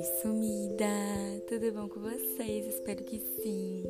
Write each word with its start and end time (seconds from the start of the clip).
Oi, 0.00 0.06
sumida! 0.22 0.86
Tudo 1.46 1.72
bom 1.72 1.86
com 1.86 2.00
vocês? 2.00 2.66
Espero 2.66 3.04
que 3.04 3.18
sim. 3.18 3.84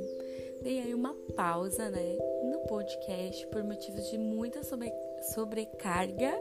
Dei 0.60 0.80
aí 0.80 0.92
uma 0.92 1.14
pausa, 1.36 1.88
né, 1.88 2.18
no 2.50 2.66
podcast 2.66 3.46
por 3.46 3.62
motivos 3.62 4.10
de 4.10 4.18
muita 4.18 4.64
sobre... 4.64 4.92
sobrecarga 5.32 6.34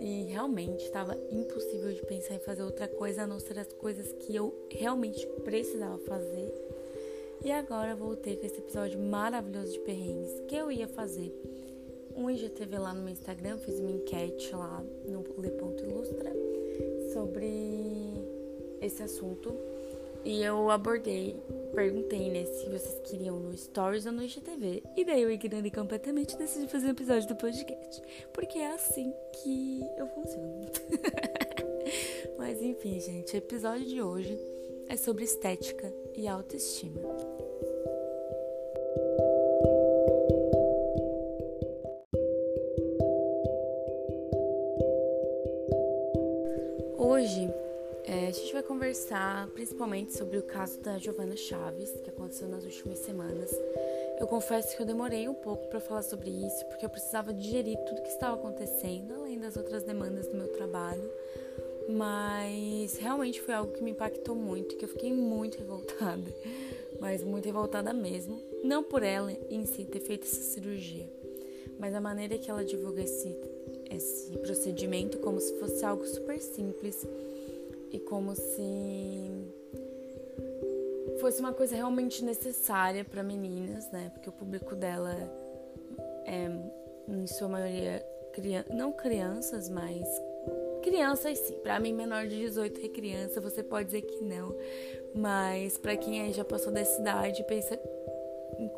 e 0.00 0.28
realmente 0.30 0.84
estava 0.84 1.18
impossível 1.28 1.92
de 1.92 2.06
pensar 2.06 2.36
em 2.36 2.38
fazer 2.38 2.62
outra 2.62 2.86
coisa 2.86 3.24
a 3.24 3.26
não 3.26 3.40
ser 3.40 3.58
as 3.58 3.72
coisas 3.72 4.12
que 4.12 4.36
eu 4.36 4.54
realmente 4.70 5.26
precisava 5.42 5.98
fazer. 5.98 6.48
E 7.44 7.50
agora 7.50 7.96
voltei 7.96 8.36
com 8.36 8.46
esse 8.46 8.58
episódio 8.58 9.00
maravilhoso 9.00 9.72
de 9.72 9.80
perrengues 9.80 10.40
que 10.46 10.54
eu 10.54 10.70
ia 10.70 10.86
fazer 10.86 11.34
um 12.14 12.30
IGTV 12.30 12.78
lá 12.78 12.94
no 12.94 13.02
meu 13.02 13.12
Instagram, 13.12 13.58
fiz 13.58 13.80
uma 13.80 13.90
enquete 13.90 14.54
lá 14.54 14.84
no 15.04 15.24
Le.ilustra 15.36 16.32
sobre 17.12 17.97
esse 18.80 19.02
assunto. 19.02 19.54
E 20.24 20.42
eu 20.42 20.70
abordei, 20.70 21.36
perguntei, 21.74 22.30
né, 22.30 22.44
se 22.44 22.66
vocês 22.66 23.00
queriam 23.04 23.38
no 23.38 23.56
Stories 23.56 24.04
ou 24.04 24.12
no 24.12 24.22
IGTV. 24.22 24.82
E 24.96 25.04
daí 25.04 25.22
eu 25.22 25.30
ignorei 25.30 25.70
completamente 25.70 26.34
e 26.34 26.38
decidi 26.38 26.66
fazer 26.66 26.88
um 26.88 26.90
episódio 26.90 27.28
do 27.28 27.36
podcast. 27.36 28.02
Porque 28.32 28.58
é 28.58 28.72
assim 28.72 29.12
que 29.32 29.80
eu 29.96 30.06
funciono. 30.08 30.66
Mas 32.36 32.60
enfim, 32.60 33.00
gente, 33.00 33.34
o 33.34 33.38
episódio 33.38 33.86
de 33.86 34.02
hoje 34.02 34.38
é 34.88 34.96
sobre 34.96 35.24
estética 35.24 35.92
e 36.16 36.26
autoestima. 36.26 37.00
É, 48.18 48.26
a 48.26 48.30
gente 48.32 48.52
vai 48.52 48.62
conversar 48.64 49.46
principalmente 49.48 50.12
sobre 50.16 50.38
o 50.38 50.42
caso 50.42 50.80
da 50.80 50.98
Giovana 50.98 51.36
Chaves, 51.36 51.88
que 52.02 52.10
aconteceu 52.10 52.48
nas 52.48 52.64
últimas 52.64 52.98
semanas. 52.98 53.48
Eu 54.18 54.26
confesso 54.26 54.74
que 54.74 54.82
eu 54.82 54.86
demorei 54.86 55.28
um 55.28 55.34
pouco 55.34 55.68
para 55.68 55.78
falar 55.78 56.02
sobre 56.02 56.28
isso, 56.28 56.66
porque 56.66 56.84
eu 56.84 56.90
precisava 56.90 57.32
digerir 57.32 57.78
tudo 57.86 58.02
que 58.02 58.08
estava 58.08 58.34
acontecendo, 58.34 59.14
além 59.14 59.38
das 59.38 59.56
outras 59.56 59.84
demandas 59.84 60.26
do 60.26 60.36
meu 60.36 60.48
trabalho. 60.48 61.08
Mas 61.88 62.96
realmente 62.96 63.40
foi 63.40 63.54
algo 63.54 63.72
que 63.72 63.84
me 63.84 63.92
impactou 63.92 64.34
muito, 64.34 64.76
que 64.76 64.84
eu 64.84 64.88
fiquei 64.88 65.12
muito 65.12 65.56
revoltada, 65.56 66.34
mas 66.98 67.22
muito 67.22 67.46
revoltada 67.46 67.92
mesmo. 67.92 68.42
Não 68.64 68.82
por 68.82 69.04
ela 69.04 69.32
em 69.48 69.64
si 69.64 69.84
ter 69.84 70.00
feito 70.00 70.24
essa 70.24 70.42
cirurgia, 70.42 71.08
mas 71.78 71.94
a 71.94 72.00
maneira 72.00 72.36
que 72.36 72.50
ela 72.50 72.64
divulga 72.64 73.00
esse 73.00 73.32
esse 73.90 74.36
procedimento 74.38 75.16
como 75.18 75.40
se 75.40 75.58
fosse 75.58 75.82
algo 75.82 76.04
super 76.06 76.38
simples 76.38 77.06
e 77.90 77.98
como 78.00 78.34
se 78.34 79.30
fosse 81.20 81.40
uma 81.40 81.52
coisa 81.52 81.74
realmente 81.74 82.24
necessária 82.24 83.04
para 83.04 83.22
meninas, 83.22 83.90
né? 83.90 84.10
Porque 84.14 84.28
o 84.28 84.32
público 84.32 84.74
dela 84.74 85.14
é, 86.24 86.48
em 87.08 87.26
sua 87.26 87.48
maioria, 87.48 88.04
não 88.70 88.92
crianças, 88.92 89.68
mas 89.68 90.06
crianças 90.82 91.38
sim. 91.38 91.54
Para 91.58 91.80
mim, 91.80 91.92
menor 91.92 92.26
de 92.26 92.36
18 92.36 92.84
é 92.84 92.88
criança, 92.88 93.40
você 93.40 93.62
pode 93.62 93.86
dizer 93.86 94.02
que 94.02 94.22
não, 94.22 94.54
mas 95.14 95.76
para 95.76 95.96
quem 95.96 96.20
aí 96.20 96.32
já 96.32 96.44
passou 96.44 96.72
dessa 96.72 97.00
idade, 97.00 97.42
pensa, 97.44 97.76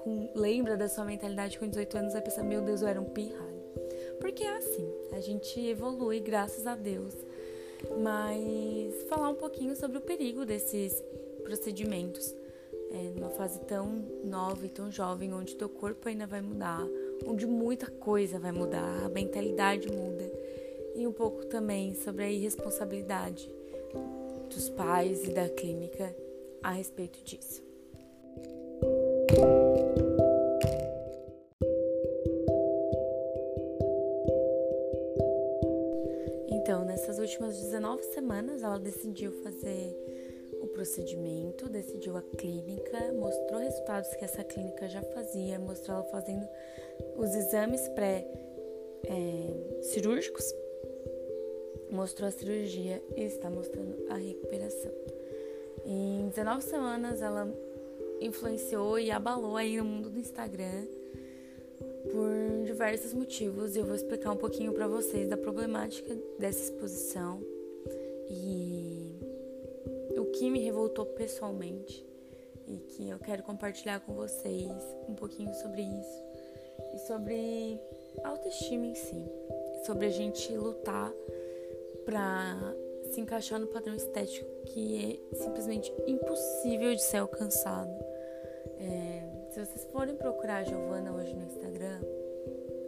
com, 0.03 0.31
lembra 0.35 0.77
da 0.77 0.89
sua 0.89 1.05
mentalidade 1.05 1.59
com 1.59 1.69
18 1.69 1.99
anos, 1.99 2.13
vai 2.13 2.23
pensar: 2.23 2.43
meu 2.43 2.63
Deus, 2.63 2.83
eu 2.83 2.89
era 2.89 3.01
um 3.01 3.05
pirralho. 3.05 3.61
Porque 4.21 4.45
é 4.45 4.57
assim, 4.57 4.93
a 5.13 5.21
gente 5.21 5.59
evolui, 5.61 6.21
graças 6.21 6.67
a 6.67 6.75
Deus. 6.75 7.15
Mas 8.03 9.03
falar 9.09 9.31
um 9.31 9.35
pouquinho 9.35 9.75
sobre 9.77 9.99
o 9.99 10.01
perigo 10.01 10.45
desses 10.45 11.03
procedimentos. 11.45 12.35
É, 12.93 13.13
numa 13.15 13.31
fase 13.31 13.61
tão 13.61 14.05
nova 14.25 14.67
e 14.67 14.69
tão 14.69 14.91
jovem, 14.91 15.33
onde 15.33 15.55
teu 15.55 15.69
corpo 15.69 16.09
ainda 16.09 16.27
vai 16.27 16.41
mudar, 16.41 16.85
onde 17.25 17.47
muita 17.47 17.89
coisa 17.89 18.39
vai 18.39 18.51
mudar, 18.51 19.05
a 19.05 19.09
mentalidade 19.09 19.89
muda. 19.89 20.29
E 20.97 21.07
um 21.07 21.13
pouco 21.13 21.47
também 21.47 21.95
sobre 21.95 22.25
a 22.25 22.31
irresponsabilidade 22.31 23.49
dos 24.49 24.69
pais 24.69 25.23
e 25.25 25.31
da 25.31 25.49
clínica 25.49 26.15
a 26.63 26.73
respeito 26.73 27.23
disso. 27.23 27.70
Decidiu 38.91 39.31
fazer 39.43 39.97
o 40.61 40.67
procedimento, 40.67 41.69
decidiu 41.69 42.17
a 42.17 42.23
clínica, 42.23 43.13
mostrou 43.13 43.61
resultados 43.61 44.13
que 44.17 44.25
essa 44.25 44.43
clínica 44.43 44.89
já 44.89 45.03
fazia, 45.03 45.61
mostrou 45.61 45.99
ela 45.99 46.07
fazendo 46.07 46.49
os 47.17 47.33
exames 47.35 47.87
pré-cirúrgicos, 47.89 50.53
é, 50.53 50.57
mostrou 51.95 52.29
a 52.29 52.33
cirurgia 52.33 53.01
e 53.17 53.23
está 53.23 53.49
mostrando 53.49 53.97
a 54.11 54.17
recuperação. 54.17 54.91
Em 55.87 56.29
19 56.29 56.63
semanas 56.63 57.23
ela 57.23 57.49
influenciou 58.21 58.99
e 58.99 59.11
abalou 59.11 59.57
aí 59.57 59.81
o 59.81 59.85
mundo 59.85 60.11
do 60.11 60.19
Instagram 60.19 60.85
por 62.13 62.31
diversos 62.65 63.15
motivos 63.15 63.77
eu 63.77 63.85
vou 63.85 63.95
explicar 63.95 64.33
um 64.33 64.37
pouquinho 64.37 64.73
para 64.73 64.87
vocês 64.87 65.29
da 65.29 65.37
problemática 65.37 66.17
dessa 66.39 66.65
exposição 66.65 67.43
e 68.31 68.70
que 70.35 70.51
me 70.51 70.61
revoltou 70.61 71.07
pessoalmente 71.07 72.07
e 72.67 72.79
que 72.79 73.09
eu 73.09 73.19
quero 73.19 73.43
compartilhar 73.43 74.01
com 74.01 74.15
vocês 74.15 74.71
um 75.09 75.15
pouquinho 75.15 75.53
sobre 75.55 75.83
isso 75.83 76.25
e 76.95 76.99
sobre 77.07 77.81
autoestima 78.25 78.87
em 78.87 78.95
si, 78.95 79.25
sobre 79.85 80.07
a 80.07 80.11
gente 80.11 80.53
lutar 80.57 81.13
para 82.05 82.57
se 83.11 83.21
encaixar 83.21 83.59
no 83.59 83.67
padrão 83.67 83.95
estético 83.95 84.49
que 84.67 85.21
é 85.33 85.37
simplesmente 85.37 85.93
impossível 86.07 86.95
de 86.95 87.03
ser 87.03 87.19
alcançado. 87.19 87.91
É, 88.79 89.51
se 89.51 89.65
vocês 89.65 89.85
forem 89.93 90.15
procurar 90.15 90.59
a 90.59 90.65
Giovana 90.65 91.13
hoje 91.13 91.35
no 91.35 91.45
Instagram, 91.45 92.01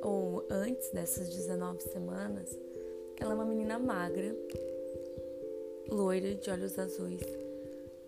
ou 0.03 0.45
antes 0.51 0.91
dessas 0.91 1.29
19 1.29 1.81
semanas, 1.83 2.59
ela 3.21 3.33
é 3.33 3.35
uma 3.35 3.45
menina 3.45 3.79
magra, 3.79 4.35
loira, 5.89 6.35
de 6.35 6.51
olhos 6.51 6.79
azuis, 6.79 7.23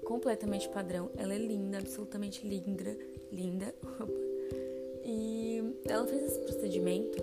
completamente 0.04 0.68
padrão. 0.68 1.10
Ela 1.16 1.34
é 1.34 1.38
linda, 1.38 1.78
absolutamente 1.78 2.46
linda, 2.46 2.96
linda. 3.32 3.74
e 5.04 5.76
ela 5.86 6.06
fez 6.06 6.22
esse 6.22 6.38
procedimento, 6.40 7.18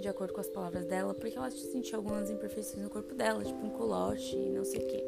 de 0.00 0.08
acordo 0.08 0.34
com 0.34 0.40
as 0.40 0.48
palavras 0.48 0.84
dela, 0.86 1.14
porque 1.14 1.36
ela 1.36 1.50
sentiu 1.50 1.98
algumas 1.98 2.30
imperfeições 2.30 2.82
no 2.82 2.90
corpo 2.90 3.14
dela, 3.14 3.44
tipo 3.44 3.64
um 3.64 3.70
colote 3.70 4.36
e 4.36 4.50
não 4.50 4.64
sei 4.64 4.80
o 4.80 4.86
quê. 4.86 5.04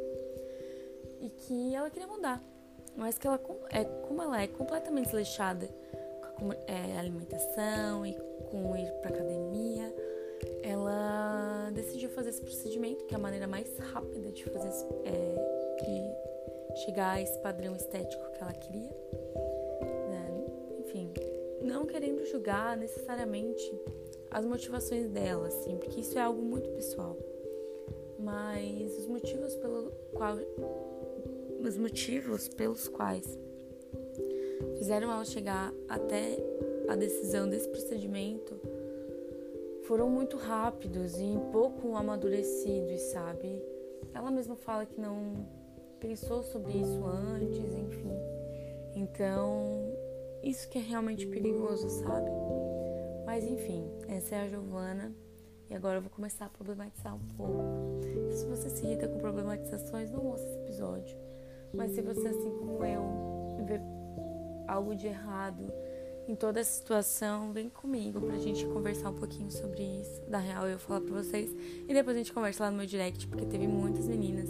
E 1.20 1.30
que 1.30 1.74
ela 1.74 1.90
queria 1.90 2.06
mudar 2.06 2.42
mas 2.96 3.18
que 3.18 3.26
ela 3.26 3.38
é 3.70 3.84
como 3.84 4.22
ela 4.22 4.42
é 4.42 4.46
completamente 4.46 5.06
desleixada 5.06 5.68
com 6.38 6.50
a 6.50 6.56
é, 6.66 6.98
alimentação 6.98 8.04
e 8.06 8.14
com 8.50 8.76
ir 8.76 8.90
para 9.00 9.10
academia, 9.10 9.94
ela 10.62 11.70
decidiu 11.72 12.08
fazer 12.10 12.30
esse 12.30 12.40
procedimento, 12.40 13.04
que 13.04 13.14
é 13.14 13.16
a 13.16 13.20
maneira 13.20 13.46
mais 13.46 13.66
rápida 13.78 14.30
de 14.30 14.44
fazer 14.44 14.68
é, 15.04 15.76
de 15.82 16.84
chegar 16.84 17.12
a 17.12 17.22
esse 17.22 17.38
padrão 17.38 17.74
estético 17.76 18.32
que 18.32 18.42
ela 18.42 18.52
queria. 18.52 18.90
Né? 20.10 20.46
Enfim, 20.80 21.12
não 21.62 21.86
querendo 21.86 22.24
julgar 22.26 22.76
necessariamente 22.76 23.72
as 24.30 24.44
motivações 24.44 25.08
dela, 25.08 25.48
assim, 25.48 25.76
porque 25.78 26.00
isso 26.00 26.18
é 26.18 26.22
algo 26.22 26.42
muito 26.42 26.68
pessoal. 26.70 27.16
Mas 28.18 28.98
os 28.98 29.06
motivos 29.06 29.54
pelo 29.56 29.90
qual 30.12 30.36
os 31.66 31.76
motivos 31.76 32.48
pelos 32.48 32.88
quais 32.88 33.38
fizeram 34.78 35.10
ela 35.10 35.24
chegar 35.24 35.72
até 35.88 36.38
a 36.88 36.94
decisão 36.94 37.48
desse 37.48 37.68
procedimento 37.68 38.54
foram 39.86 40.10
muito 40.10 40.36
rápidos 40.36 41.14
e 41.18 41.38
pouco 41.52 41.94
amadurecidos, 41.96 43.00
sabe? 43.12 43.62
Ela 44.12 44.30
mesma 44.30 44.56
fala 44.56 44.84
que 44.84 45.00
não 45.00 45.46
pensou 46.00 46.42
sobre 46.42 46.72
isso 46.72 47.04
antes, 47.04 47.72
enfim. 47.74 48.12
Então, 48.94 49.92
isso 50.42 50.68
que 50.68 50.78
é 50.78 50.80
realmente 50.80 51.26
perigoso, 51.26 51.88
sabe? 51.88 52.30
Mas 53.24 53.44
enfim, 53.44 53.88
essa 54.08 54.34
é 54.34 54.40
a 54.42 54.48
Giovana. 54.48 55.14
E 55.68 55.74
agora 55.74 55.98
eu 55.98 56.02
vou 56.02 56.10
começar 56.10 56.46
a 56.46 56.48
problematizar 56.48 57.14
um 57.14 57.28
pouco. 57.36 58.00
Se 58.30 58.44
você 58.46 58.70
se 58.70 58.84
irrita 58.84 59.08
com 59.08 59.18
problematizações, 59.18 60.10
não 60.10 60.26
ouça 60.26 60.44
esse 60.44 60.58
episódio. 60.58 61.16
Mas 61.72 61.92
se 61.92 62.02
você, 62.02 62.28
assim 62.28 62.50
como 62.58 62.84
eu, 62.84 63.02
vê 63.66 63.80
algo 64.68 64.94
de 64.94 65.08
errado 65.08 65.72
em 66.28 66.34
toda 66.34 66.60
essa 66.60 66.72
situação, 66.72 67.52
vem 67.52 67.68
comigo 67.68 68.20
pra 68.20 68.36
gente 68.38 68.66
conversar 68.66 69.10
um 69.10 69.14
pouquinho 69.14 69.50
sobre 69.50 69.82
isso. 69.82 70.20
Da 70.28 70.38
real, 70.38 70.66
eu 70.68 70.78
falar 70.78 71.00
pra 71.00 71.14
vocês. 71.14 71.54
E 71.88 71.94
depois 71.94 72.16
a 72.16 72.18
gente 72.18 72.32
conversa 72.32 72.64
lá 72.64 72.70
no 72.70 72.76
meu 72.76 72.86
direct, 72.86 73.26
porque 73.28 73.46
teve 73.46 73.68
muitas 73.68 74.08
meninas 74.08 74.48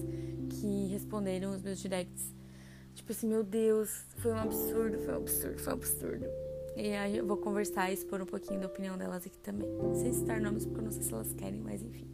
que 0.49 0.87
responderam 0.87 1.55
os 1.55 1.62
meus 1.62 1.78
directs. 1.78 2.34
Tipo 2.94 3.12
assim, 3.12 3.28
meu 3.28 3.44
Deus, 3.44 4.06
foi 4.17 4.32
um 4.32 4.38
absurdo, 4.38 4.99
foi 4.99 5.12
um 5.12 5.17
absurdo, 5.19 5.58
foi 5.58 5.73
um 5.73 5.76
absurdo. 5.76 6.26
E 6.76 6.93
aí 6.94 7.19
eu 7.19 7.26
vou 7.26 7.37
conversar 7.37 7.90
e 7.90 7.94
expor 7.94 8.22
um 8.22 8.26
pouquinho 8.26 8.61
da 8.61 8.67
opinião 8.67 8.96
delas 8.96 9.26
aqui 9.26 9.38
também. 9.38 9.69
Sem 9.94 10.12
citar 10.12 10.40
nomes, 10.40 10.64
porque 10.64 10.81
eu 10.81 10.84
não 10.84 10.93
sei 10.93 11.02
se 11.02 11.12
elas 11.12 11.32
querem, 11.34 11.61
mas 11.61 11.82
enfim. 11.82 12.08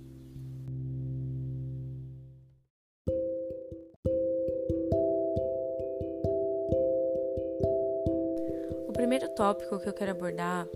Primeiro 9.03 9.29
tópico 9.31 9.81
que 9.81 9.89
eu 9.89 9.93
quero 9.93 10.13
abordar 10.13 10.69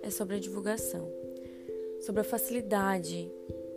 é 0.00 0.08
sobre 0.08 0.36
a 0.36 0.38
divulgação. 0.38 1.10
Sobre 2.02 2.20
a 2.20 2.24
facilidade 2.24 3.28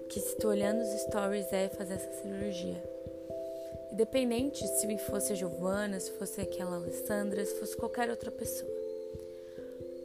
que 0.07 0.19
se 0.19 0.37
tu 0.37 0.49
olhando 0.49 0.83
os 0.83 1.01
stories 1.01 1.51
é 1.51 1.67
fazer 1.67 1.95
essa 1.95 2.21
cirurgia. 2.21 2.79
Independente 3.91 4.67
se 4.67 4.97
fosse 4.99 5.33
a 5.33 5.35
Giovana, 5.35 5.99
se 5.99 6.11
fosse 6.11 6.39
aquela 6.39 6.75
Alessandra, 6.75 7.43
se 7.43 7.55
fosse 7.55 7.75
qualquer 7.75 8.11
outra 8.11 8.29
pessoa. 8.29 8.71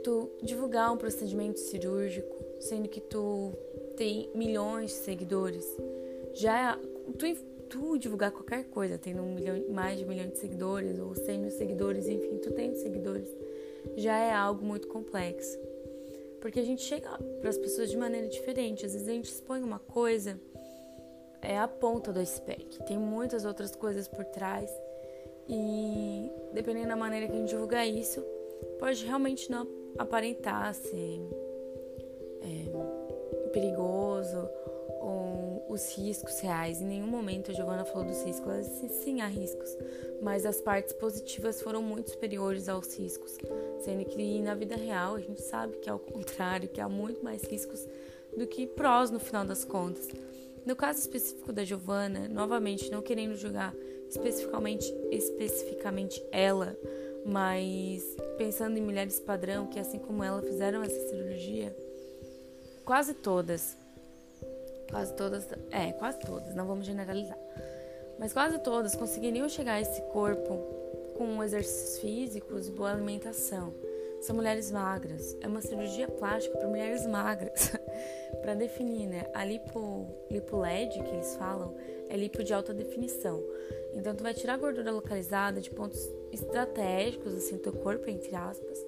Tu 0.02 0.30
divulgar 0.42 0.90
um 0.90 0.96
procedimento 0.96 1.60
cirúrgico, 1.60 2.34
sendo 2.60 2.88
que 2.88 3.00
tu 3.00 3.52
tem 3.98 4.30
milhões 4.34 4.90
de 4.90 4.96
seguidores, 4.96 5.66
já 6.32 6.72
é, 6.72 6.78
tu, 7.18 7.26
tu 7.68 7.98
divulgar 7.98 8.32
qualquer 8.32 8.64
coisa, 8.70 8.96
tendo 8.96 9.20
um 9.20 9.34
milhão, 9.34 9.62
mais 9.68 9.98
de 9.98 10.04
um 10.06 10.08
milhão 10.08 10.28
de 10.28 10.38
seguidores 10.38 10.98
ou 10.98 11.14
cem 11.14 11.38
mil 11.38 11.50
seguidores, 11.50 12.06
enfim, 12.06 12.38
tu 12.38 12.52
tem 12.52 12.74
seguidores, 12.74 13.28
já 13.96 14.16
é 14.16 14.32
algo 14.32 14.64
muito 14.64 14.88
complexo. 14.88 15.58
Porque 16.40 16.58
a 16.58 16.64
gente 16.64 16.82
chega 16.82 17.08
para 17.40 17.50
as 17.50 17.58
pessoas 17.58 17.90
de 17.90 17.96
maneira 17.96 18.28
diferente. 18.28 18.84
Às 18.84 18.92
vezes 18.92 19.08
a 19.08 19.12
gente 19.12 19.26
expõe 19.26 19.62
uma 19.62 19.78
coisa, 19.78 20.40
é 21.40 21.58
a 21.58 21.68
ponta 21.68 22.12
do 22.12 22.18
iceberg. 22.18 22.78
Tem 22.86 22.98
muitas 22.98 23.44
outras 23.44 23.76
coisas 23.76 24.08
por 24.08 24.24
trás. 24.24 24.70
E 25.48 26.30
dependendo 26.52 26.88
da 26.88 26.96
maneira 26.96 27.26
que 27.26 27.32
a 27.32 27.36
gente 27.36 27.48
divulgar 27.48 27.86
isso, 27.86 28.20
pode 28.78 29.04
realmente 29.04 29.50
não 29.50 29.66
aparentar 29.98 30.74
ser 30.74 31.20
é, 32.42 33.50
perigoso 33.52 34.48
os 35.72 35.96
riscos 35.96 36.40
reais. 36.40 36.80
Em 36.80 36.86
nenhum 36.86 37.06
momento 37.06 37.50
a 37.50 37.54
Giovana 37.54 37.84
falou 37.84 38.06
dos 38.06 38.22
riscos. 38.22 38.46
Ela 38.46 38.62
disse, 38.62 38.88
sim, 39.02 39.20
há 39.20 39.26
riscos, 39.26 39.76
mas 40.22 40.44
as 40.44 40.60
partes 40.60 40.92
positivas 40.92 41.60
foram 41.62 41.82
muito 41.82 42.10
superiores 42.10 42.68
aos 42.68 42.96
riscos. 42.96 43.38
Sendo 43.80 44.04
que 44.04 44.40
na 44.42 44.54
vida 44.54 44.76
real 44.76 45.14
a 45.14 45.20
gente 45.20 45.42
sabe 45.42 45.76
que 45.78 45.88
é 45.88 45.94
o 45.94 45.98
contrário, 45.98 46.68
que 46.68 46.80
há 46.80 46.88
muito 46.88 47.24
mais 47.24 47.42
riscos 47.44 47.86
do 48.36 48.46
que 48.46 48.66
prós 48.66 49.10
no 49.10 49.18
final 49.18 49.44
das 49.44 49.64
contas. 49.64 50.08
No 50.64 50.76
caso 50.76 51.00
específico 51.00 51.52
da 51.52 51.64
Giovana, 51.64 52.28
novamente 52.28 52.90
não 52.90 53.02
querendo 53.02 53.34
julgar 53.34 53.74
especificamente 54.08 54.94
especificamente 55.10 56.24
ela, 56.30 56.76
mas 57.24 58.04
pensando 58.36 58.76
em 58.76 58.82
mulheres 58.82 59.18
padrão 59.18 59.66
que 59.66 59.78
assim 59.78 59.98
como 59.98 60.22
ela 60.22 60.42
fizeram 60.42 60.82
essa 60.82 61.08
cirurgia, 61.08 61.74
quase 62.84 63.14
todas, 63.14 63.76
quase 64.92 65.14
todas, 65.14 65.48
é, 65.70 65.92
quase 65.92 66.18
todas, 66.20 66.54
não 66.54 66.66
vamos 66.66 66.84
generalizar, 66.84 67.38
mas 68.18 68.32
quase 68.32 68.58
todas 68.58 68.94
conseguiriam 68.94 69.48
chegar 69.48 69.74
a 69.74 69.80
esse 69.80 70.02
corpo 70.12 70.58
com 71.16 71.42
exercícios 71.42 71.98
físicos 71.98 72.68
e 72.68 72.70
boa 72.70 72.92
alimentação. 72.92 73.74
São 74.20 74.36
mulheres 74.36 74.70
magras. 74.70 75.36
É 75.40 75.48
uma 75.48 75.60
cirurgia 75.60 76.06
plástica 76.06 76.56
para 76.56 76.68
mulheres 76.68 77.04
magras. 77.06 77.72
para 78.40 78.54
definir, 78.54 79.06
né? 79.06 79.26
A 79.34 79.44
lipo, 79.44 80.06
lipo 80.30 80.56
LED 80.56 81.02
que 81.02 81.10
eles 81.10 81.34
falam 81.36 81.74
é 82.08 82.16
lipo 82.16 82.42
de 82.44 82.52
alta 82.52 82.72
definição. 82.72 83.42
Então 83.94 84.14
tu 84.14 84.22
vai 84.22 84.34
tirar 84.34 84.54
a 84.54 84.56
gordura 84.56 84.90
localizada 84.90 85.60
de 85.60 85.70
pontos 85.70 86.00
estratégicos 86.30 87.34
assim 87.34 87.56
do 87.56 87.62
teu 87.62 87.72
corpo 87.72 88.08
entre 88.08 88.34
aspas, 88.34 88.78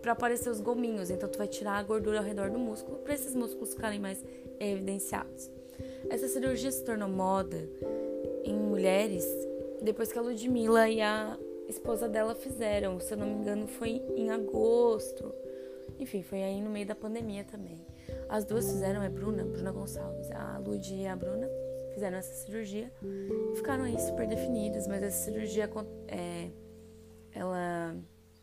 para 0.00 0.12
aparecer 0.12 0.50
os 0.50 0.60
gominhos. 0.60 1.10
Então 1.10 1.28
tu 1.28 1.38
vai 1.38 1.46
tirar 1.46 1.78
a 1.78 1.82
gordura 1.82 2.18
ao 2.18 2.24
redor 2.24 2.50
do 2.50 2.58
músculo 2.58 2.98
para 2.98 3.14
esses 3.14 3.34
músculos 3.34 3.74
ficarem 3.74 3.98
mais 3.98 4.24
evidenciados. 4.58 5.50
Essa 6.08 6.28
cirurgia 6.28 6.70
se 6.70 6.84
tornou 6.84 7.08
moda 7.08 7.68
em 8.44 8.58
mulheres 8.58 9.24
depois 9.82 10.12
que 10.12 10.18
a 10.18 10.22
Ludmilla 10.22 10.88
e 10.88 11.00
a 11.00 11.38
esposa 11.68 12.08
dela 12.08 12.34
fizeram. 12.34 13.00
Se 13.00 13.14
eu 13.14 13.18
não 13.18 13.26
me 13.26 13.34
engano, 13.34 13.66
foi 13.66 14.02
em 14.16 14.30
agosto. 14.30 15.32
Enfim, 15.98 16.22
foi 16.22 16.42
aí 16.42 16.60
no 16.60 16.70
meio 16.70 16.86
da 16.86 16.94
pandemia 16.94 17.44
também. 17.44 17.86
As 18.28 18.44
duas 18.44 18.70
fizeram, 18.70 19.02
é 19.02 19.08
Bruna, 19.08 19.44
Bruna 19.44 19.72
Gonçalves, 19.72 20.30
a 20.30 20.58
Lud 20.58 20.94
e 20.94 21.06
a 21.06 21.16
Bruna 21.16 21.48
fizeram 21.92 22.18
essa 22.18 22.32
cirurgia 22.32 22.90
e 23.02 23.56
ficaram 23.56 23.84
aí 23.84 23.98
super 23.98 24.26
definidas, 24.26 24.86
mas 24.86 25.02
essa 25.02 25.24
cirurgia 25.24 25.68
é, 26.08 26.48
ela 27.32 27.96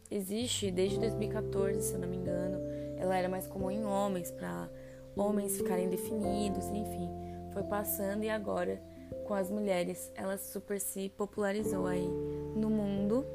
existe 0.10 0.72
desde 0.72 1.00
2014, 1.00 1.82
se 1.82 1.94
eu 1.94 2.00
não 2.00 2.08
me 2.08 2.18
engano. 2.18 2.60
Ela 2.98 3.18
era 3.18 3.30
mais 3.30 3.48
comum 3.48 3.70
em 3.70 3.86
homens, 3.86 4.32
para 4.32 4.70
homens 5.16 5.58
ficarem 5.58 5.90
definidos, 5.90 6.66
enfim. 6.68 7.10
Foi 7.54 7.64
passando 7.64 8.24
e 8.24 8.30
agora 8.30 8.82
com 9.26 9.34
as 9.34 9.50
mulheres, 9.50 10.12
ela 10.16 10.38
super 10.38 10.80
se 10.80 11.10
popularizou 11.10 11.86
aí 11.86 12.08
no 12.56 12.70
mundo, 12.70 13.26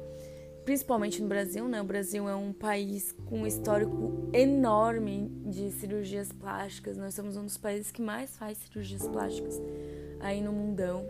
principalmente 0.65 1.21
no 1.21 1.27
Brasil, 1.27 1.67
né? 1.67 1.81
O 1.81 1.85
Brasil 1.85 2.27
é 2.27 2.35
um 2.35 2.51
país 2.51 3.11
com 3.11 3.41
um 3.41 3.47
histórico 3.47 4.29
enorme 4.33 5.29
de 5.45 5.71
cirurgias 5.71 6.31
plásticas. 6.31 6.97
Nós 6.97 7.13
somos 7.13 7.37
um 7.37 7.43
dos 7.43 7.57
países 7.57 7.91
que 7.91 8.01
mais 8.01 8.35
faz 8.37 8.57
cirurgias 8.57 9.07
plásticas 9.07 9.61
aí 10.19 10.41
no 10.41 10.51
mundão. 10.51 11.05